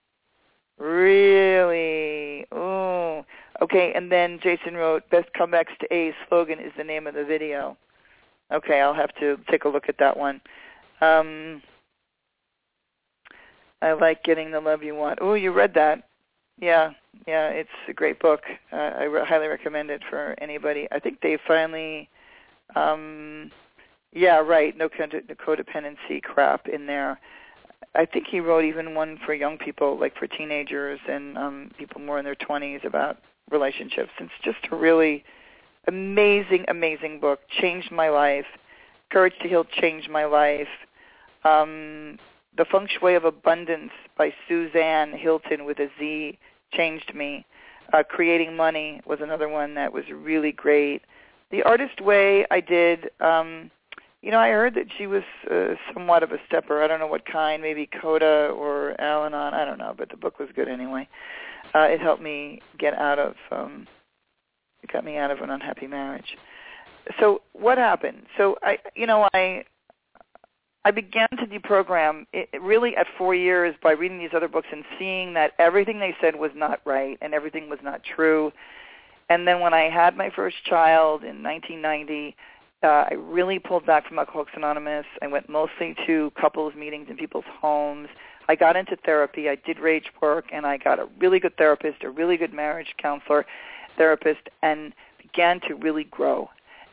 Really? 0.78 2.46
Ooh. 2.54 3.22
Okay, 3.60 3.92
and 3.94 4.10
then 4.10 4.40
Jason 4.42 4.74
wrote, 4.74 5.08
Best 5.10 5.28
Comebacks 5.38 5.76
to 5.80 5.94
A 5.94 6.14
slogan 6.28 6.58
is 6.58 6.72
the 6.78 6.84
name 6.84 7.06
of 7.06 7.14
the 7.14 7.24
video. 7.24 7.76
Okay, 8.52 8.80
I'll 8.80 8.94
have 8.94 9.14
to 9.16 9.38
take 9.50 9.64
a 9.64 9.68
look 9.68 9.88
at 9.88 9.98
that 9.98 10.16
one. 10.16 10.40
Um, 11.00 11.62
I 13.82 13.92
like 13.92 14.22
getting 14.24 14.50
the 14.50 14.60
love 14.60 14.82
you 14.82 14.94
want. 14.94 15.20
Oh, 15.22 15.34
you 15.34 15.52
read 15.52 15.74
that? 15.74 16.08
Yeah, 16.58 16.90
yeah, 17.26 17.48
it's 17.48 17.70
a 17.88 17.92
great 17.92 18.18
book. 18.20 18.42
Uh, 18.72 18.76
I 18.76 19.04
re- 19.04 19.24
highly 19.24 19.46
recommend 19.46 19.90
it 19.90 20.02
for 20.10 20.34
anybody. 20.38 20.86
I 20.92 20.98
think 20.98 21.20
they 21.22 21.38
finally 21.46 22.08
um, 22.74 23.50
yeah, 24.12 24.38
right. 24.38 24.76
No 24.76 24.88
codependency 24.88 26.22
crap 26.22 26.68
in 26.68 26.86
there. 26.86 27.20
I 27.94 28.04
think 28.04 28.26
he 28.28 28.40
wrote 28.40 28.64
even 28.64 28.94
one 28.94 29.18
for 29.24 29.34
young 29.34 29.58
people, 29.58 29.98
like 29.98 30.16
for 30.16 30.26
teenagers 30.26 31.00
and 31.08 31.36
um, 31.36 31.70
people 31.78 32.00
more 32.00 32.18
in 32.18 32.24
their 32.24 32.36
20s 32.36 32.84
about 32.84 33.18
relationships. 33.50 34.10
It's 34.20 34.32
just 34.42 34.58
a 34.70 34.76
really 34.76 35.24
amazing, 35.86 36.64
amazing 36.68 37.20
book. 37.20 37.40
Changed 37.60 37.90
my 37.90 38.08
life. 38.08 38.46
Courage 39.10 39.34
to 39.42 39.48
Heal 39.48 39.64
changed 39.64 40.10
my 40.10 40.24
life. 40.24 40.68
Um, 41.44 42.18
the 42.56 42.64
Feng 42.64 42.88
Shui 42.88 43.14
of 43.14 43.24
Abundance 43.24 43.92
by 44.16 44.32
Suzanne 44.48 45.12
Hilton 45.12 45.64
with 45.64 45.78
a 45.78 45.88
Z 45.98 46.38
changed 46.72 47.14
me. 47.14 47.46
Uh, 47.92 48.02
Creating 48.02 48.56
Money 48.56 49.00
was 49.04 49.18
another 49.20 49.48
one 49.48 49.74
that 49.74 49.92
was 49.92 50.04
really 50.12 50.52
great. 50.52 51.02
The 51.50 51.62
Artist 51.62 52.00
Way 52.00 52.46
I 52.50 52.60
did. 52.60 53.10
Um, 53.20 53.70
you 54.22 54.30
know, 54.30 54.38
I 54.38 54.50
heard 54.50 54.74
that 54.74 54.86
she 54.96 55.06
was 55.06 55.22
uh, 55.50 55.74
somewhat 55.94 56.22
of 56.22 56.30
a 56.30 56.36
stepper. 56.46 56.82
I 56.82 56.86
don't 56.86 57.00
know 57.00 57.06
what 57.06 57.24
kind, 57.24 57.62
maybe 57.62 57.88
Coda 58.00 58.50
or 58.54 59.00
Al-Anon. 59.00 59.54
I 59.54 59.64
don't 59.64 59.78
know, 59.78 59.94
but 59.96 60.10
the 60.10 60.16
book 60.16 60.38
was 60.38 60.50
good 60.54 60.68
anyway. 60.68 61.08
Uh, 61.74 61.88
it 61.88 62.00
helped 62.00 62.22
me 62.22 62.60
get 62.78 62.94
out 62.94 63.18
of, 63.18 63.34
um, 63.50 63.86
me 65.04 65.16
out 65.16 65.30
of 65.30 65.40
an 65.40 65.50
unhappy 65.50 65.86
marriage. 65.86 66.36
So 67.18 67.42
what 67.52 67.78
happened? 67.78 68.22
So 68.36 68.56
I, 68.62 68.78
you 68.94 69.06
know, 69.06 69.28
I, 69.32 69.64
I 70.84 70.90
began 70.90 71.28
to 71.30 71.46
deprogram 71.46 72.26
it 72.32 72.48
really 72.60 72.96
at 72.96 73.06
four 73.18 73.34
years 73.34 73.74
by 73.82 73.92
reading 73.92 74.18
these 74.18 74.30
other 74.34 74.48
books 74.48 74.68
and 74.72 74.84
seeing 74.98 75.34
that 75.34 75.52
everything 75.58 75.98
they 75.98 76.14
said 76.20 76.36
was 76.36 76.50
not 76.54 76.80
right 76.84 77.18
and 77.20 77.34
everything 77.34 77.68
was 77.68 77.78
not 77.82 78.02
true. 78.02 78.52
And 79.28 79.46
then 79.46 79.60
when 79.60 79.74
I 79.74 79.90
had 79.90 80.16
my 80.16 80.30
first 80.30 80.56
child 80.64 81.22
in 81.22 81.42
1990, 81.42 82.34
uh, 82.82 82.86
I 82.86 83.14
really 83.14 83.58
pulled 83.58 83.84
back 83.84 84.08
from 84.08 84.18
Alcoholics 84.18 84.52
Anonymous. 84.56 85.04
I 85.20 85.26
went 85.26 85.48
mostly 85.48 85.94
to 86.06 86.32
couples 86.40 86.74
meetings 86.74 87.08
in 87.10 87.16
people's 87.16 87.44
homes. 87.60 88.08
I 88.48 88.54
got 88.54 88.74
into 88.74 88.96
therapy. 89.04 89.48
I 89.48 89.54
did 89.54 89.78
rage 89.78 90.10
work, 90.20 90.46
and 90.52 90.66
I 90.66 90.78
got 90.78 90.98
a 90.98 91.06
really 91.20 91.38
good 91.38 91.56
therapist, 91.56 92.02
a 92.02 92.10
really 92.10 92.36
good 92.36 92.54
marriage 92.54 92.94
counselor, 93.00 93.46
therapist, 93.96 94.48
and 94.62 94.92
began 95.20 95.60
to 95.68 95.74
really 95.74 96.04
grow. 96.04 96.48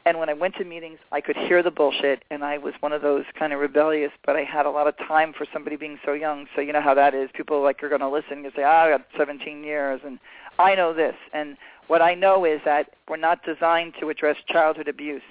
And 0.06 0.20
when 0.20 0.30
I 0.30 0.34
went 0.34 0.56
to 0.56 0.64
meetings, 0.64 1.00
I 1.12 1.20
could 1.20 1.36
hear 1.36 1.62
the 1.62 1.72
bullshit, 1.72 2.24
and 2.32 2.42
I 2.42 2.58
was 2.58 2.74
one 2.80 2.94
of 2.94 3.02
those 3.02 3.26
kind 3.38 3.52
of 3.52 3.60
rebellious, 3.60 4.12
but 4.26 4.38
I 4.38 4.44
had 4.44 4.66
a 4.66 4.70
lot 4.70 4.88
of 4.88 4.98
time 5.06 5.34
for 5.38 5.46
somebody 5.52 5.76
being 5.76 6.00
so 6.06 6.14
young. 6.14 6.46
So 6.56 6.62
you 6.62 6.72
know 6.72 6.82
how 6.82 6.94
that 6.94 7.14
is. 7.14 7.30
People 7.34 7.62
like 7.62 7.82
you're 7.82 7.90
going 7.90 8.00
to 8.00 8.10
listen 8.10 8.46
and 8.46 8.54
say, 8.56 8.64
oh, 8.64 8.70
I 8.70 8.90
got 8.90 9.06
17 9.18 9.66
years, 9.66 10.00
and 10.06 10.18
I 10.60 10.76
know 10.76 10.94
this. 10.94 11.16
And 11.34 11.58
what 11.88 12.02
I 12.02 12.14
know 12.14 12.46
is 12.46 12.62
that 12.64 12.92
we're 13.10 13.18
not 13.18 13.44
designed 13.44 13.96
to 14.00 14.10
address 14.10 14.38
childhood 14.48 14.88
abuse 14.88 15.22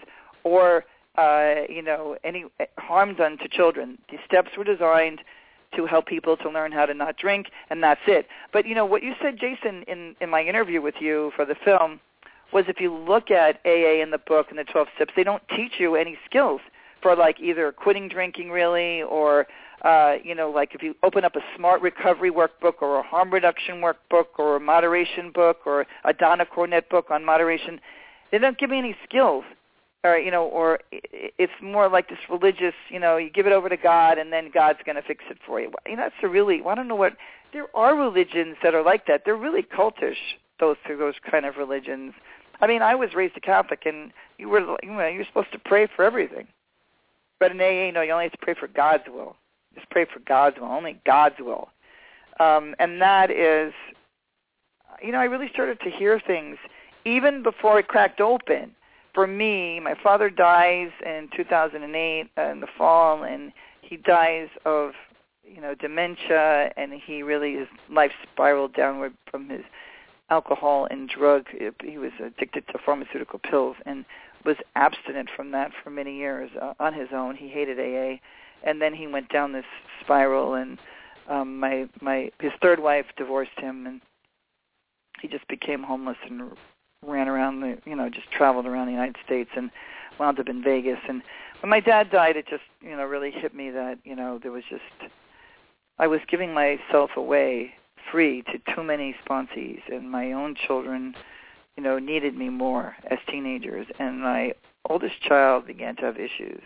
or 0.45 0.85
uh, 1.17 1.63
you 1.69 1.83
know 1.83 2.17
any 2.25 2.45
harm 2.79 3.15
done 3.15 3.39
to 3.39 3.49
children. 3.49 3.99
These 4.11 4.21
steps 4.27 4.51
were 4.57 4.65
designed 4.65 5.21
to 5.75 5.87
help 5.87 6.07
people 6.07 6.37
to 6.39 6.51
learn 6.51 6.73
how 6.73 6.87
to 6.87 6.95
not 6.95 7.17
drink, 7.17 7.49
and 7.71 7.83
that's 7.83 8.01
it. 8.07 8.27
But 8.53 8.67
you 8.67 8.75
know 8.75 8.87
what 8.87 9.03
you 9.03 9.15
said, 9.21 9.39
Jason, 9.39 9.83
in 9.89 10.15
in 10.21 10.31
my 10.31 10.43
interview 10.43 10.81
with 10.81 10.97
you 11.01 11.33
for 11.35 11.45
the 11.45 11.57
film, 11.65 12.01
was 12.53 12.65
if 12.69 12.81
you 12.81 12.95
look 12.95 13.31
at 13.31 13.61
AA 13.65 14.03
in 14.03 14.11
the 14.11 14.19
book 14.19 14.47
and 14.51 14.59
the 14.59 14.65
12 14.65 14.89
steps, 14.95 15.13
they 15.17 15.25
don't 15.25 15.43
teach 15.49 15.73
you 15.79 15.97
any 15.97 16.17
skills 16.25 16.61
for 17.03 17.15
like 17.17 17.41
either 17.41 17.73
quitting 17.73 18.09
drinking 18.09 18.51
really 18.51 19.03
or 19.03 19.47
uh, 19.83 20.17
you 20.25 20.35
know, 20.35 20.51
like 20.51 20.75
if 20.75 20.83
you 20.83 20.95
open 21.03 21.25
up 21.25 21.37
a 21.37 21.41
smart 21.57 21.83
recovery 21.83 22.31
workbook 22.31 22.81
or 22.81 22.99
a 22.99 23.03
harm 23.03 23.31
reduction 23.31 23.77
workbook 23.77 24.27
or 24.39 24.57
a 24.57 24.61
moderation 24.61 25.31
book 25.31 25.59
or 25.67 25.87
a 26.05 26.13
Donna 26.13 26.47
Cornett 26.47 26.89
book 26.89 27.11
on 27.11 27.25
moderation, 27.25 27.79
they 28.33 28.39
don't 28.39 28.59
give 28.59 28.71
me 28.71 28.79
any 28.79 28.97
skills 29.05 29.45
or 30.15 30.19
you 30.19 30.31
know, 30.31 30.45
or 30.45 30.81
it's 30.93 31.53
more 31.63 31.89
like 31.89 32.09
this 32.09 32.19
religious, 32.31 32.75
you 32.89 32.99
know, 32.99 33.17
you 33.17 33.31
give 33.31 33.47
it 33.47 33.53
over 33.53 33.69
to 33.69 33.77
God 33.77 34.19
and 34.19 34.33
then 34.33 34.51
God's 34.53 34.79
going 34.85 34.97
to 34.97 35.03
fix 35.03 35.25
it 35.31 35.39
for 35.47 35.61
you. 35.61 35.71
You 35.87 35.97
know, 35.97 36.03
that's 36.05 36.15
a 36.23 36.29
really, 36.29 36.61
well, 36.61 36.71
I 36.71 36.75
don't 36.75 36.89
know 36.89 36.97
what. 36.97 37.17
There 37.53 37.67
are 37.75 37.97
religions 37.97 38.57
that 38.63 38.75
are 38.75 38.83
like 38.83 39.07
that. 39.07 39.23
They're 39.25 39.37
really 39.37 39.63
cultish. 39.63 40.17
Those 40.59 40.77
those 40.89 41.15
kind 41.31 41.47
of 41.47 41.57
religions. 41.57 42.13
I 42.61 42.67
mean, 42.67 42.83
I 42.83 42.95
was 42.95 43.11
raised 43.15 43.37
a 43.37 43.41
Catholic, 43.41 43.85
and 43.85 44.13
you 44.39 44.49
were, 44.49 44.61
you 44.83 44.91
know, 44.91 45.07
you're 45.07 45.27
supposed 45.27 45.53
to 45.53 45.59
pray 45.59 45.87
for 45.95 46.05
everything. 46.05 46.47
But 47.39 47.53
in 47.53 47.61
AA, 47.61 47.91
no, 47.93 48.01
you 48.01 48.13
only 48.13 48.25
have 48.25 48.33
to 48.33 48.39
pray 48.39 48.55
for 48.59 48.67
God's 48.67 49.05
will. 49.09 49.37
Just 49.75 49.91
pray 49.91 50.07
for 50.07 50.21
God's 50.21 50.59
will, 50.59 50.69
only 50.69 50.99
God's 51.05 51.37
will. 51.39 51.69
Um, 52.41 52.75
and 52.79 53.01
that 53.01 53.31
is, 53.31 53.75
you 55.03 55.13
know, 55.13 55.19
I 55.19 55.25
really 55.25 55.51
started 55.53 55.81
to 55.81 55.91
hear 55.91 56.19
things 56.19 56.57
even 57.05 57.43
before 57.43 57.79
it 57.79 57.89
cracked 57.89 58.21
open 58.21 58.75
for 59.17 59.27
me, 59.27 59.81
my 59.81 59.95
father 60.03 60.29
dies 60.29 60.91
in 61.05 61.31
2008 61.35 62.31
uh, 62.37 62.43
in 62.43 62.61
the 62.61 62.67
fall, 62.77 63.25
and 63.25 63.51
he 63.81 63.97
dies 63.97 64.49
of 64.67 64.93
you 65.43 65.61
know 65.61 65.75
dementia, 65.75 66.71
and 66.77 66.93
he 66.93 67.23
really 67.23 67.55
his 67.55 67.69
life 67.91 68.13
spiraled 68.31 68.75
downward 68.75 69.15
from 69.31 69.49
his 69.49 69.63
alcohol 70.29 70.87
and 70.91 71.09
drug. 71.09 71.47
He 71.83 71.97
was 71.97 72.13
addicted 72.23 72.69
to 72.69 72.79
pharmaceutical 72.85 73.39
pills 73.39 73.77
and 73.87 74.05
was 74.45 74.57
abstinent 74.75 75.31
from 75.35 75.51
that 75.53 75.71
for 75.83 75.89
many 75.89 76.19
years 76.19 76.51
uh, 76.61 76.75
on 76.79 76.93
his 76.93 77.09
own. 77.11 77.37
He 77.37 77.49
hated 77.49 77.81
AA, 77.81 78.21
and 78.69 78.83
then 78.83 78.93
he 78.93 79.07
went 79.07 79.31
down 79.31 79.53
this 79.53 79.65
spiral. 80.03 80.55
And 80.55 80.79
um, 81.31 81.59
my 81.59 81.89
my 82.03 82.31
his 82.39 82.53
third 82.61 82.81
wife 82.81 83.07
divorced 83.17 83.59
him, 83.59 83.87
and 83.87 84.03
he 85.23 85.29
just 85.29 85.49
became 85.49 85.83
homeless 85.83 86.19
and 86.29 86.53
ran 87.07 87.29
around 87.29 87.61
the 87.61 87.79
you 87.85 87.95
know 87.95 88.09
just 88.09 88.31
traveled 88.31 88.67
around 88.67 88.87
the 88.87 88.93
United 88.93 89.17
States 89.25 89.51
and 89.57 89.71
wound 90.19 90.39
up 90.39 90.49
in 90.49 90.63
Vegas. 90.63 90.99
And 91.09 91.23
when 91.61 91.71
my 91.71 91.81
dad 91.81 92.11
died 92.11 92.37
it 92.37 92.47
just 92.49 92.65
you 92.81 92.97
know 92.97 93.05
really 93.05 93.31
hit 93.31 93.55
me 93.55 93.71
that 93.71 93.99
you 94.05 94.17
know 94.17 94.39
there 94.43 94.53
was 94.53 94.65
just 94.69 95.13
I 95.99 96.07
was 96.07 96.21
giving 96.29 96.53
myself 96.53 97.11
away 97.17 97.75
free 98.11 98.43
to 98.43 98.75
too 98.75 98.83
many 98.83 99.15
sponsees 99.27 99.81
and 99.91 100.11
my 100.11 100.33
own 100.33 100.55
children 100.55 101.15
you 101.77 101.83
know 101.83 101.99
needed 101.99 102.37
me 102.37 102.49
more 102.49 102.97
as 103.11 103.19
teenagers. 103.29 103.87
And 103.99 104.21
my 104.21 104.53
oldest 104.89 105.21
child 105.23 105.67
began 105.67 105.97
to 105.97 106.03
have 106.03 106.17
issues 106.17 106.63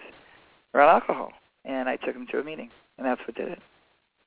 around 0.75 0.89
alcohol 0.89 1.33
and 1.65 1.89
I 1.89 1.97
took 1.97 2.15
him 2.15 2.27
to 2.29 2.39
a 2.39 2.45
meeting 2.45 2.71
and 2.99 3.07
that's 3.07 3.21
what 3.27 3.37
did 3.37 3.49
it 3.49 3.61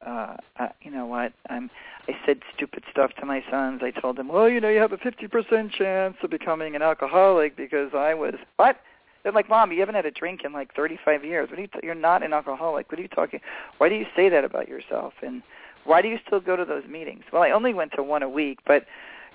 uh, 0.06 0.36
I, 0.58 0.70
you 0.82 0.92
know 0.92 1.06
what? 1.06 1.34
I'm. 1.50 1.70
I 2.08 2.14
said 2.26 2.42
stupid 2.54 2.84
stuff 2.92 3.12
to 3.20 3.26
my 3.26 3.44
sons. 3.50 3.82
I 3.82 3.92
told 3.92 4.18
them, 4.18 4.28
well, 4.28 4.50
you 4.50 4.60
know, 4.60 4.68
you 4.68 4.80
have 4.80 4.92
a 4.92 4.98
50% 4.98 5.72
chance 5.72 6.18
of 6.22 6.30
becoming 6.30 6.76
an 6.76 6.82
alcoholic 6.82 7.56
because 7.56 7.92
I 7.94 8.14
was 8.14 8.34
what? 8.58 8.78
They're 9.24 9.32
like, 9.32 9.48
Mom, 9.48 9.72
you 9.72 9.80
haven't 9.80 9.96
had 9.96 10.06
a 10.06 10.12
drink 10.12 10.42
in 10.44 10.52
like 10.52 10.76
35 10.76 11.24
years. 11.24 11.50
What 11.50 11.60
are 11.60 11.62
you? 11.62 11.68
T- 11.68 11.80
you're 11.82 11.96
not 11.96 12.24
an 12.24 12.34
alcoholic. 12.34 12.92
What 12.92 13.00
are 13.00 13.02
you 13.02 13.08
talking? 13.08 13.40
Why 13.78 13.88
do 13.88 13.96
you 13.96 14.06
say 14.16 14.28
that 14.28 14.44
about 14.44 14.68
yourself? 14.68 15.14
And 15.22 15.42
why 15.86 16.02
do 16.02 16.10
you 16.10 16.20
still 16.26 16.42
go 16.42 16.58
to 16.58 16.66
those 16.66 16.84
meetings? 16.90 17.24
Well, 17.32 17.42
I 17.42 17.52
only 17.52 17.74
went 17.74 17.94
to 17.96 18.04
one 18.04 18.24
a 18.24 18.30
week, 18.30 18.60
but 18.68 18.86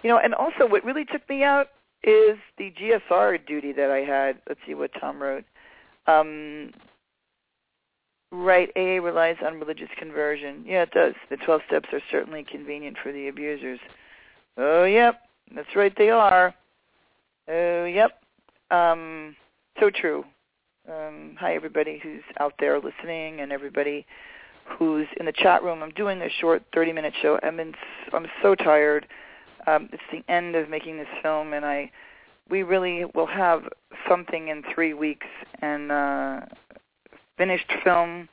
you 0.03 0.11
know, 0.11 0.19
and 0.19 0.35
also 0.35 0.67
what 0.67 0.85
really 0.85 1.05
took 1.05 1.27
me 1.29 1.43
out 1.43 1.69
is 2.03 2.39
the 2.59 2.73
GSR 2.73 3.45
duty 3.47 3.73
that 3.73 3.91
I 3.91 3.99
had. 3.99 4.39
Let's 4.47 4.61
see 4.67 4.75
what 4.75 4.91
Tom 5.01 5.21
wrote. 5.21 5.45
Um, 6.07 6.73
Right, 8.31 8.71
AA 8.77 9.03
relies 9.03 9.37
on 9.45 9.59
religious 9.59 9.89
conversion. 9.99 10.63
Yeah, 10.67 10.83
it 10.83 10.91
does. 10.91 11.15
The 11.31 11.39
12 11.39 11.63
steps 11.67 11.89
are 11.93 12.03
certainly 12.11 12.45
convenient 12.45 12.97
for 13.03 13.11
the 13.11 13.29
abusers. 13.29 13.81
Oh, 14.59 14.85
yep, 14.85 15.23
that's 15.55 15.75
right, 15.75 15.95
they 15.97 16.11
are. 16.11 16.55
Oh, 17.49 17.85
yep. 17.87 18.21
Um, 18.71 19.35
so 19.81 19.91
true. 19.91 20.25
Um, 20.89 21.37
hi, 21.39 21.55
everybody 21.55 22.01
who's 22.03 22.23
out 22.41 22.55
there 22.59 22.79
listening, 22.79 23.41
and 23.41 23.51
everybody 23.51 24.07
who's 24.79 25.07
in 25.19 25.27
the 25.27 25.33
chat 25.33 25.63
room. 25.63 25.83
I'm 25.83 25.91
doing 25.91 26.21
a 26.21 26.29
short 26.41 26.63
30-minute 26.75 27.15
show. 27.23 27.39
I'm 27.43 27.61
I'm 28.13 28.27
so 28.43 28.55
tired. 28.55 29.07
Um, 29.67 29.89
it's 29.93 30.03
the 30.13 30.23
end 30.33 30.55
of 30.55 30.69
making 30.69 30.99
this 30.99 31.09
film, 31.23 31.53
and 31.53 31.65
I 31.65 31.91
we 32.51 32.63
really 32.63 33.05
will 33.15 33.27
have 33.27 33.65
something 34.09 34.49
in 34.49 34.63
three 34.75 34.95
weeks 34.95 35.27
and 35.61 35.93
uh, 35.93 36.41
finished 37.39 37.73
film. 37.83 38.29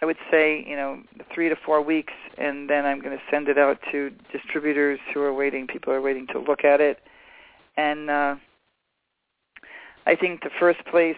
I 0.00 0.06
would 0.06 0.18
say 0.30 0.64
you 0.68 0.76
know 0.76 1.02
three 1.34 1.48
to 1.48 1.56
four 1.64 1.80
weeks, 1.80 2.12
and 2.36 2.68
then 2.68 2.84
I'm 2.84 3.00
going 3.00 3.16
to 3.16 3.22
send 3.30 3.48
it 3.48 3.56
out 3.56 3.78
to 3.90 4.10
distributors 4.32 5.00
who 5.14 5.22
are 5.22 5.32
waiting. 5.32 5.66
People 5.66 5.92
are 5.92 6.02
waiting 6.02 6.26
to 6.28 6.38
look 6.38 6.64
at 6.64 6.80
it, 6.80 6.98
and 7.76 8.10
uh, 8.10 8.36
I 10.06 10.14
think 10.16 10.42
the 10.42 10.50
first 10.58 10.84
place 10.86 11.16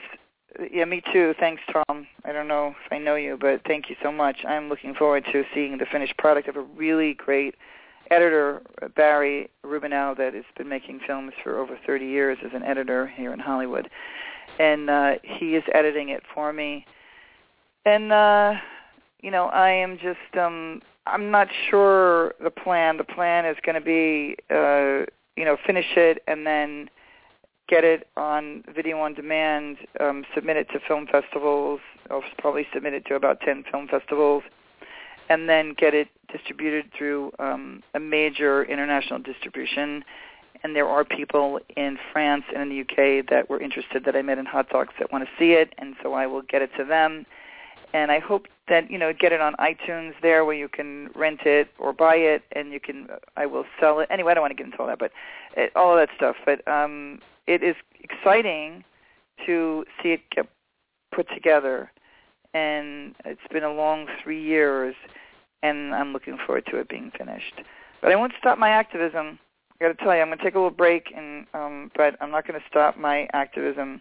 yeah, 0.73 0.85
me 0.85 1.03
too. 1.13 1.35
Thanks, 1.39 1.63
Tom. 1.73 2.07
I 2.25 2.33
don't 2.33 2.49
know 2.49 2.75
if 2.85 2.93
I 2.93 2.99
know 2.99 3.15
you, 3.15 3.39
but 3.41 3.63
thank 3.67 3.89
you 3.89 3.97
so 4.03 4.11
much. 4.11 4.39
I'm 4.47 4.69
looking 4.69 4.95
forward 4.95 5.25
to 5.33 5.45
seeing 5.55 5.79
the 5.79 5.87
finished 5.87 6.17
product 6.19 6.49
of 6.49 6.57
a 6.57 6.63
really 6.63 7.15
great 7.15 7.55
editor, 8.11 8.63
Barry 8.97 9.49
Rubinow, 9.65 10.17
that 10.17 10.35
has 10.35 10.45
been 10.57 10.69
making 10.69 11.01
films 11.07 11.33
for 11.43 11.59
over 11.59 11.79
30 11.87 12.07
years 12.07 12.39
as 12.45 12.51
an 12.53 12.63
editor 12.63 13.07
here 13.07 13.33
in 13.33 13.39
Hollywood. 13.39 13.89
And 14.59 14.91
uh, 14.91 15.15
he 15.23 15.55
is 15.55 15.63
editing 15.73 16.09
it 16.09 16.23
for 16.35 16.53
me. 16.53 16.85
And, 17.85 18.13
uh, 18.13 18.55
you 19.23 19.31
know, 19.31 19.47
I 19.47 19.71
am 19.71 19.99
just, 19.99 20.37
um, 20.39 20.83
I'm 21.07 21.31
not 21.31 21.49
sure 21.71 22.35
the 22.43 22.51
plan. 22.51 22.97
The 22.97 23.05
plan 23.05 23.47
is 23.47 23.57
going 23.65 23.75
to 23.75 23.81
be, 23.81 24.37
uh, 24.51 25.07
you 25.37 25.45
know, 25.45 25.57
finish 25.67 25.87
it 25.97 26.23
and 26.27 26.47
then 26.47 26.91
get 27.69 27.85
it 27.85 28.09
on 28.17 28.65
video 28.75 28.99
on 28.99 29.15
demand, 29.15 29.79
um, 30.01 30.25
submit 30.35 30.57
it 30.57 30.69
to 30.73 30.81
film 30.87 31.07
festivals. 31.07 31.81
I'll 32.11 32.25
probably 32.39 32.67
submit 32.75 32.95
it 32.95 33.07
to 33.07 33.15
about 33.15 33.41
10 33.41 33.65
film 33.71 33.87
festivals, 33.89 34.43
and 35.29 35.49
then 35.49 35.75
get 35.79 35.95
it 35.95 36.09
distributed 36.33 36.91
through 36.97 37.33
um, 37.39 37.83
a 37.95 38.01
major 38.01 38.65
international 38.65 39.21
distribution. 39.21 40.05
And 40.63 40.77
there 40.77 40.89
are 40.89 41.05
people 41.05 41.61
in 41.77 41.97
France 42.13 42.45
and 42.53 42.63
in 42.63 42.69
the 42.69 42.81
UK 42.81 43.27
that 43.31 43.49
were 43.49 43.61
interested 43.61 44.05
that 44.05 44.17
I 44.17 44.23
met 44.23 44.37
in 44.39 44.47
Hot 44.47 44.69
Docs 44.69 44.95
that 44.99 45.13
want 45.13 45.25
to 45.25 45.31
see 45.39 45.53
it, 45.53 45.73
and 45.79 45.95
so 46.03 46.13
I 46.13 46.27
will 46.27 46.43
get 46.43 46.61
it 46.61 46.71
to 46.77 46.85
them. 46.85 47.25
And 47.93 48.13
I 48.13 48.21
hope 48.21 48.47
that 48.69 48.91
you 48.91 48.99
know 48.99 49.13
get 49.13 49.33
it 49.33 49.41
on 49.41 49.55
iTunes 49.55 50.13
there 50.23 50.45
where 50.45 50.55
you 50.55 50.69
can 50.69 51.11
rent 51.15 51.41
it 51.45 51.69
or 51.79 51.93
buy 51.93 52.15
it, 52.15 52.43
and 52.53 52.73
you 52.73 52.81
can. 52.81 53.09
I 53.37 53.47
will 53.47 53.65
sell 53.81 53.99
it 54.01 54.09
anyway. 54.11 54.33
I 54.33 54.35
don't 54.35 54.43
want 54.43 54.53
to 54.53 54.57
get 54.57 54.67
into 54.67 54.79
all 54.79 54.87
that, 54.87 54.99
but 54.99 55.11
it, 55.57 55.73
all 55.75 55.93
of 55.93 55.99
that 55.99 56.15
stuff. 56.17 56.37
But 56.45 56.67
um, 56.69 57.21
it 57.47 57.63
is 57.63 57.75
exciting 57.99 58.85
to 59.47 59.85
see 60.03 60.11
it 60.11 60.21
get 60.35 60.47
put 61.13 61.29
together. 61.35 61.91
And 62.53 63.15
it's 63.25 63.41
been 63.53 63.63
a 63.63 63.73
long 63.73 64.07
three 64.23 64.43
years, 64.43 64.95
and 65.63 65.95
I'm 65.95 66.13
looking 66.13 66.37
forward 66.45 66.67
to 66.71 66.79
it 66.79 66.89
being 66.89 67.13
finished. 67.17 67.61
But 68.03 68.13
I 68.13 68.17
won't 68.17 68.33
stop 68.39 68.59
my 68.59 68.71
activism. 68.71 69.39
I 69.81 69.85
got 69.85 69.99
to 69.99 70.05
tell 70.05 70.15
you, 70.15 70.21
I'm 70.21 70.29
going 70.29 70.39
to 70.39 70.45
take 70.45 70.55
a 70.55 70.59
little 70.59 70.71
break, 70.71 71.13
and 71.17 71.47
um, 71.55 71.91
but 71.97 72.17
I'm 72.21 72.31
not 72.31 72.47
going 72.47 72.59
to 72.59 72.67
stop 72.69 72.99
my 72.99 73.29
activism. 73.33 74.01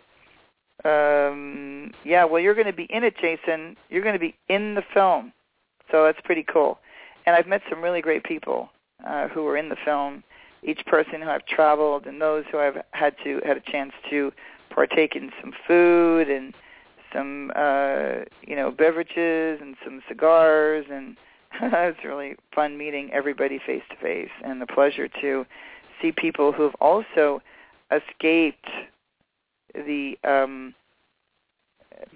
Um, 0.85 1.91
yeah, 2.03 2.23
well, 2.23 2.41
you're 2.41 2.55
going 2.55 2.67
to 2.67 2.73
be 2.73 2.87
in 2.89 3.03
it, 3.03 3.17
Jason. 3.17 3.75
You're 3.89 4.03
going 4.03 4.13
to 4.13 4.19
be 4.19 4.35
in 4.47 4.75
the 4.75 4.83
film, 4.93 5.33
so 5.91 6.05
that's 6.05 6.19
pretty 6.23 6.43
cool. 6.43 6.79
And 7.25 7.35
I've 7.35 7.47
met 7.47 7.61
some 7.69 7.81
really 7.81 8.01
great 8.01 8.23
people 8.23 8.69
uh, 9.05 9.27
who 9.27 9.43
were 9.43 9.57
in 9.57 9.69
the 9.69 9.75
film, 9.83 10.23
each 10.63 10.85
person 10.85 11.21
who 11.21 11.29
I've 11.29 11.45
traveled 11.45 12.05
and 12.05 12.21
those 12.21 12.45
who 12.51 12.59
I've 12.59 12.81
had 12.91 13.15
to 13.23 13.41
had 13.45 13.57
a 13.57 13.71
chance 13.71 13.93
to 14.09 14.31
partake 14.69 15.15
in 15.15 15.31
some 15.41 15.53
food 15.67 16.29
and 16.29 16.53
some 17.13 17.51
uh 17.55 18.25
you 18.45 18.55
know 18.55 18.69
beverages 18.71 19.59
and 19.61 19.75
some 19.83 20.01
cigars 20.07 20.85
and 20.91 21.17
it's 21.61 22.03
really 22.03 22.35
fun 22.53 22.77
meeting 22.77 23.09
everybody 23.11 23.59
face 23.65 23.81
to 23.89 23.95
face 23.95 24.29
and 24.43 24.61
the 24.61 24.67
pleasure 24.67 25.07
to 25.07 25.45
see 26.01 26.11
people 26.11 26.51
who've 26.51 26.75
also 26.75 27.41
escaped 27.91 28.69
the 29.73 30.17
um 30.23 30.73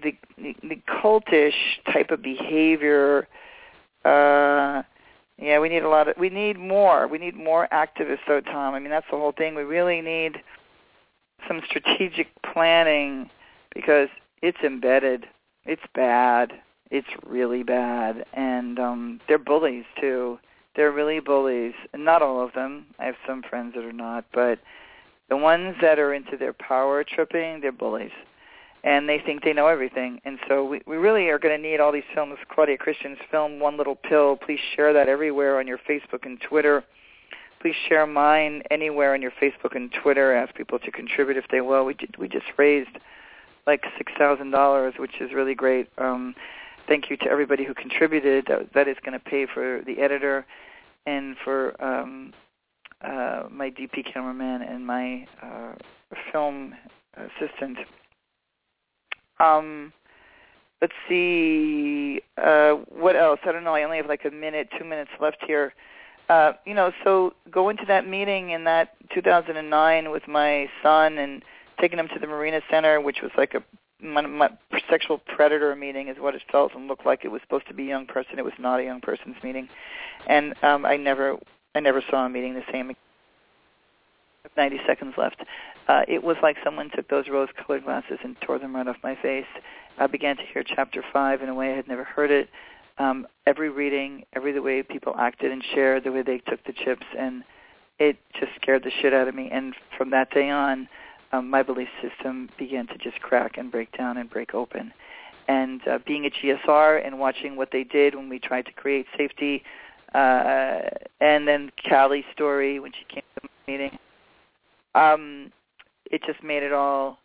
the 0.02 0.16
the 0.38 0.80
cultish 0.88 1.52
type 1.92 2.10
of 2.10 2.22
behavior 2.22 3.28
uh 4.04 4.82
yeah, 5.38 5.58
we 5.58 5.68
need 5.68 5.82
a 5.82 5.88
lot 5.88 6.08
of 6.08 6.16
we 6.16 6.28
need 6.28 6.58
more. 6.58 7.08
We 7.08 7.18
need 7.18 7.34
more 7.34 7.68
activists 7.72 8.20
though, 8.28 8.40
Tom. 8.40 8.74
I 8.74 8.78
mean 8.78 8.90
that's 8.90 9.06
the 9.10 9.16
whole 9.16 9.32
thing. 9.32 9.54
We 9.54 9.62
really 9.62 10.00
need 10.00 10.42
some 11.48 11.60
strategic 11.68 12.28
planning 12.42 13.30
because 13.74 14.08
it's 14.42 14.60
embedded. 14.62 15.26
It's 15.64 15.82
bad. 15.94 16.52
It's 16.90 17.08
really 17.26 17.62
bad. 17.62 18.24
And 18.32 18.78
um 18.78 19.20
they're 19.26 19.38
bullies 19.38 19.84
too. 20.00 20.38
They're 20.76 20.92
really 20.92 21.20
bullies. 21.20 21.74
Not 21.96 22.22
all 22.22 22.44
of 22.44 22.52
them. 22.52 22.86
I 22.98 23.06
have 23.06 23.16
some 23.26 23.42
friends 23.42 23.74
that 23.74 23.84
are 23.84 23.92
not, 23.92 24.24
but 24.32 24.58
the 25.28 25.36
ones 25.36 25.76
that 25.80 25.98
are 25.98 26.14
into 26.14 26.36
their 26.36 26.52
power 26.52 27.04
tripping, 27.04 27.60
they're 27.60 27.72
bullies 27.72 28.12
and 28.84 29.08
they 29.08 29.18
think 29.18 29.42
they 29.42 29.54
know 29.54 29.66
everything. 29.66 30.20
And 30.24 30.38
so 30.46 30.64
we, 30.64 30.82
we 30.86 30.96
really 30.96 31.28
are 31.30 31.38
going 31.38 31.56
to 31.56 31.68
need 31.68 31.80
all 31.80 31.90
these 31.90 32.02
films. 32.14 32.36
Claudia 32.54 32.76
Christian's 32.76 33.18
film, 33.30 33.58
One 33.58 33.78
Little 33.78 33.96
Pill. 33.96 34.36
Please 34.36 34.60
share 34.76 34.92
that 34.92 35.08
everywhere 35.08 35.58
on 35.58 35.66
your 35.66 35.78
Facebook 35.78 36.24
and 36.26 36.38
Twitter. 36.40 36.84
Please 37.60 37.74
share 37.88 38.06
mine 38.06 38.62
anywhere 38.70 39.14
on 39.14 39.22
your 39.22 39.30
Facebook 39.42 39.74
and 39.74 39.90
Twitter. 40.02 40.34
Ask 40.34 40.54
people 40.54 40.78
to 40.78 40.90
contribute 40.90 41.38
if 41.38 41.46
they 41.50 41.62
will. 41.62 41.86
We 41.86 41.94
did, 41.94 42.14
we 42.18 42.28
just 42.28 42.44
raised 42.58 42.90
like 43.66 43.82
six 43.96 44.12
thousand 44.18 44.50
dollars, 44.50 44.92
which 44.98 45.18
is 45.18 45.32
really 45.32 45.54
great. 45.54 45.88
Um, 45.96 46.34
thank 46.86 47.08
you 47.08 47.16
to 47.16 47.24
everybody 47.24 47.64
who 47.64 47.72
contributed. 47.72 48.44
That, 48.48 48.74
that 48.74 48.86
is 48.86 48.98
going 49.02 49.18
to 49.18 49.24
pay 49.24 49.46
for 49.46 49.80
the 49.86 49.98
editor 50.02 50.44
and 51.06 51.36
for 51.42 51.82
um, 51.82 52.34
uh, 53.02 53.44
my 53.50 53.70
DP 53.70 54.12
cameraman 54.12 54.62
and 54.62 54.86
my 54.86 55.26
uh, 55.42 55.74
film 56.32 56.74
assistant 57.16 57.78
um, 59.40 59.92
let's 60.80 60.92
see, 61.08 62.20
uh, 62.36 62.72
what 62.88 63.16
else? 63.16 63.40
I 63.44 63.52
don't 63.52 63.64
know. 63.64 63.74
I 63.74 63.84
only 63.84 63.96
have 63.96 64.06
like 64.06 64.24
a 64.24 64.30
minute, 64.30 64.68
two 64.78 64.84
minutes 64.84 65.10
left 65.20 65.38
here. 65.46 65.72
Uh, 66.28 66.52
you 66.64 66.74
know, 66.74 66.92
so 67.02 67.34
go 67.50 67.68
into 67.68 67.84
that 67.86 68.08
meeting 68.08 68.50
in 68.50 68.64
that 68.64 68.94
2009 69.12 70.10
with 70.10 70.26
my 70.26 70.68
son 70.82 71.18
and 71.18 71.42
taking 71.80 71.98
him 71.98 72.08
to 72.08 72.18
the 72.18 72.26
Marina 72.26 72.60
Center, 72.70 73.00
which 73.00 73.20
was 73.22 73.32
like 73.36 73.54
a 73.54 73.62
my, 74.02 74.20
my 74.20 74.50
sexual 74.90 75.18
predator 75.18 75.74
meeting 75.74 76.08
is 76.08 76.18
what 76.18 76.34
it 76.34 76.42
felt 76.52 76.74
and 76.74 76.88
looked 76.88 77.06
like. 77.06 77.24
It 77.24 77.28
was 77.28 77.40
supposed 77.40 77.66
to 77.68 77.74
be 77.74 77.84
a 77.84 77.88
young 77.88 78.04
person. 78.04 78.38
It 78.38 78.44
was 78.44 78.52
not 78.58 78.80
a 78.80 78.84
young 78.84 79.00
person's 79.00 79.36
meeting, 79.42 79.68
and 80.26 80.54
um, 80.62 80.84
I 80.84 80.96
never 80.96 81.38
I 81.74 81.80
never 81.80 82.02
saw 82.10 82.26
a 82.26 82.28
meeting 82.28 82.54
the 82.54 82.62
same. 82.72 82.94
90 84.56 84.80
seconds 84.86 85.14
left. 85.16 85.42
Uh, 85.88 86.02
it 86.06 86.22
was 86.22 86.36
like 86.42 86.56
someone 86.62 86.90
took 86.94 87.08
those 87.08 87.28
rose-colored 87.28 87.84
glasses 87.84 88.18
and 88.22 88.36
tore 88.40 88.58
them 88.58 88.76
right 88.76 88.86
off 88.86 88.96
my 89.02 89.16
face. 89.16 89.46
I 89.98 90.06
began 90.06 90.36
to 90.36 90.42
hear 90.42 90.62
chapter 90.62 91.02
five 91.12 91.42
in 91.42 91.48
a 91.48 91.54
way 91.54 91.72
I 91.72 91.76
had 91.76 91.88
never 91.88 92.04
heard 92.04 92.30
it. 92.30 92.48
Um, 92.98 93.26
every 93.46 93.70
reading, 93.70 94.24
every 94.34 94.52
the 94.52 94.62
way 94.62 94.82
people 94.82 95.14
acted 95.18 95.50
and 95.50 95.62
shared, 95.74 96.04
the 96.04 96.12
way 96.12 96.22
they 96.22 96.38
took 96.38 96.62
the 96.64 96.72
chips, 96.72 97.06
and 97.18 97.42
it 97.98 98.16
just 98.38 98.52
scared 98.60 98.84
the 98.84 98.90
shit 99.02 99.12
out 99.12 99.28
of 99.28 99.34
me. 99.34 99.48
And 99.50 99.74
from 99.96 100.10
that 100.10 100.30
day 100.30 100.50
on, 100.50 100.88
um, 101.32 101.50
my 101.50 101.62
belief 101.62 101.88
system 102.00 102.48
began 102.58 102.86
to 102.88 102.98
just 102.98 103.20
crack 103.20 103.58
and 103.58 103.70
break 103.70 103.96
down 103.96 104.16
and 104.16 104.30
break 104.30 104.54
open. 104.54 104.92
And 105.48 105.86
uh, 105.86 105.98
being 106.06 106.24
a 106.24 106.30
GSR 106.30 107.04
and 107.04 107.18
watching 107.18 107.56
what 107.56 107.70
they 107.72 107.84
did 107.84 108.14
when 108.14 108.28
we 108.28 108.38
tried 108.38 108.66
to 108.66 108.72
create 108.72 109.06
safety, 109.16 109.62
uh, 110.14 110.82
and 111.20 111.46
then 111.46 111.70
Callie's 111.88 112.24
story 112.32 112.78
when 112.78 112.92
she 112.92 113.04
came 113.12 113.24
to 113.34 113.40
the 113.42 113.72
meeting, 113.72 113.98
um, 114.94 115.52
it 116.10 116.22
just 116.26 116.42
made 116.42 116.62
it 116.62 116.72
all 116.72 117.18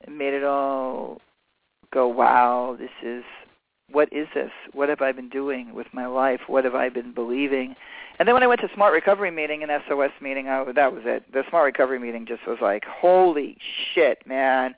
it 0.00 0.10
made 0.10 0.34
it 0.34 0.44
all 0.44 1.20
go 1.92 2.08
wow 2.08 2.76
this 2.78 2.90
is 3.02 3.22
what 3.90 4.10
is 4.10 4.26
this? 4.34 4.50
What 4.72 4.88
have 4.88 5.02
i 5.02 5.12
been 5.12 5.28
doing 5.28 5.74
with 5.74 5.86
my 5.92 6.06
life? 6.06 6.40
What 6.46 6.64
have 6.64 6.74
i 6.74 6.88
been 6.88 7.12
believing? 7.12 7.76
And 8.18 8.26
then 8.26 8.34
when 8.34 8.42
i 8.42 8.46
went 8.46 8.62
to 8.62 8.68
smart 8.74 8.94
recovery 8.94 9.30
meeting 9.30 9.62
and 9.62 9.70
sos 9.88 10.10
meeting 10.20 10.48
I, 10.48 10.64
that 10.72 10.92
was 10.92 11.02
it. 11.04 11.30
The 11.32 11.42
smart 11.50 11.66
recovery 11.66 11.98
meeting 11.98 12.26
just 12.26 12.46
was 12.46 12.58
like 12.62 12.84
holy 12.84 13.58
shit 13.94 14.26
man. 14.26 14.74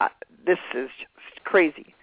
I, 0.00 0.08
this 0.46 0.58
is 0.74 0.90
just 0.98 1.44
crazy. 1.44 1.94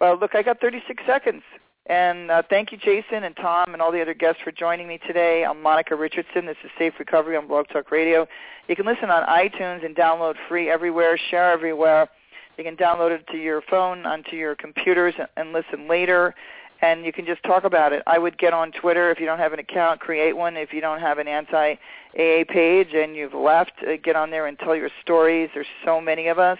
Well 0.00 0.18
look 0.18 0.34
i 0.34 0.42
got 0.42 0.60
36 0.60 1.02
seconds 1.06 1.42
and 1.90 2.30
uh, 2.30 2.42
thank 2.48 2.70
you, 2.70 2.78
Jason 2.78 3.24
and 3.24 3.34
Tom 3.34 3.72
and 3.72 3.82
all 3.82 3.90
the 3.90 4.00
other 4.00 4.14
guests 4.14 4.40
for 4.44 4.52
joining 4.52 4.86
me 4.86 5.00
today. 5.08 5.44
I'm 5.44 5.60
Monica 5.60 5.96
Richardson. 5.96 6.46
This 6.46 6.56
is 6.62 6.70
Safe 6.78 6.92
Recovery 7.00 7.36
on 7.36 7.48
Blog 7.48 7.66
Talk 7.66 7.90
Radio. 7.90 8.28
You 8.68 8.76
can 8.76 8.86
listen 8.86 9.10
on 9.10 9.26
iTunes 9.26 9.84
and 9.84 9.96
download 9.96 10.36
free 10.48 10.70
everywhere, 10.70 11.18
share 11.18 11.50
everywhere. 11.50 12.08
You 12.56 12.62
can 12.62 12.76
download 12.76 13.10
it 13.10 13.26
to 13.32 13.36
your 13.36 13.60
phone, 13.60 14.06
onto 14.06 14.36
your 14.36 14.54
computers, 14.54 15.14
and 15.36 15.52
listen 15.52 15.88
later. 15.88 16.32
And 16.80 17.04
you 17.04 17.12
can 17.12 17.26
just 17.26 17.42
talk 17.42 17.64
about 17.64 17.92
it. 17.92 18.04
I 18.06 18.18
would 18.18 18.38
get 18.38 18.54
on 18.54 18.70
Twitter 18.70 19.10
if 19.10 19.18
you 19.18 19.26
don't 19.26 19.40
have 19.40 19.52
an 19.52 19.58
account, 19.58 19.98
create 19.98 20.36
one. 20.36 20.56
If 20.56 20.72
you 20.72 20.80
don't 20.80 21.00
have 21.00 21.18
an 21.18 21.26
anti-AA 21.26 22.44
page 22.48 22.94
and 22.94 23.16
you've 23.16 23.34
left, 23.34 23.72
uh, 23.82 23.96
get 24.00 24.14
on 24.14 24.30
there 24.30 24.46
and 24.46 24.56
tell 24.60 24.76
your 24.76 24.90
stories. 25.02 25.50
There's 25.54 25.66
so 25.84 26.00
many 26.00 26.28
of 26.28 26.38
us 26.38 26.58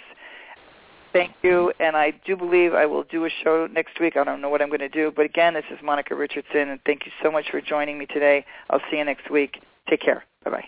Thank 1.12 1.32
you, 1.42 1.72
and 1.80 1.96
I 1.96 2.12
do 2.24 2.36
believe 2.36 2.72
I 2.72 2.86
will 2.86 3.02
do 3.02 3.24
a 3.24 3.30
show 3.42 3.66
next 3.66 3.98
week. 4.00 4.16
I 4.16 4.22
don't 4.22 4.40
know 4.40 4.48
what 4.48 4.62
I'm 4.62 4.68
going 4.68 4.78
to 4.80 4.88
do, 4.88 5.12
but 5.14 5.24
again, 5.24 5.54
this 5.54 5.64
is 5.70 5.78
Monica 5.82 6.14
Richardson, 6.14 6.68
and 6.68 6.80
thank 6.86 7.04
you 7.04 7.12
so 7.22 7.30
much 7.30 7.50
for 7.50 7.60
joining 7.60 7.98
me 7.98 8.06
today. 8.06 8.44
I'll 8.70 8.82
see 8.90 8.98
you 8.98 9.04
next 9.04 9.30
week. 9.30 9.60
Take 9.88 10.00
care. 10.00 10.24
Bye 10.44 10.62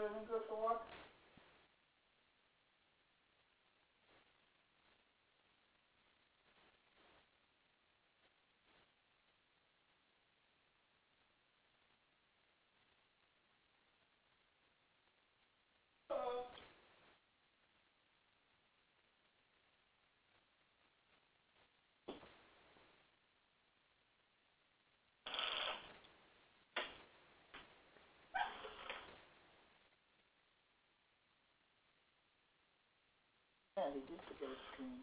bye. 0.00 0.22
go 0.28 0.38
for 0.46 0.54
walk? 0.62 1.07
Yeah, 33.78 33.94
he 33.94 34.00
did 34.10 34.18
forget 34.26 34.50
a 34.50 34.58
screen. 34.74 34.98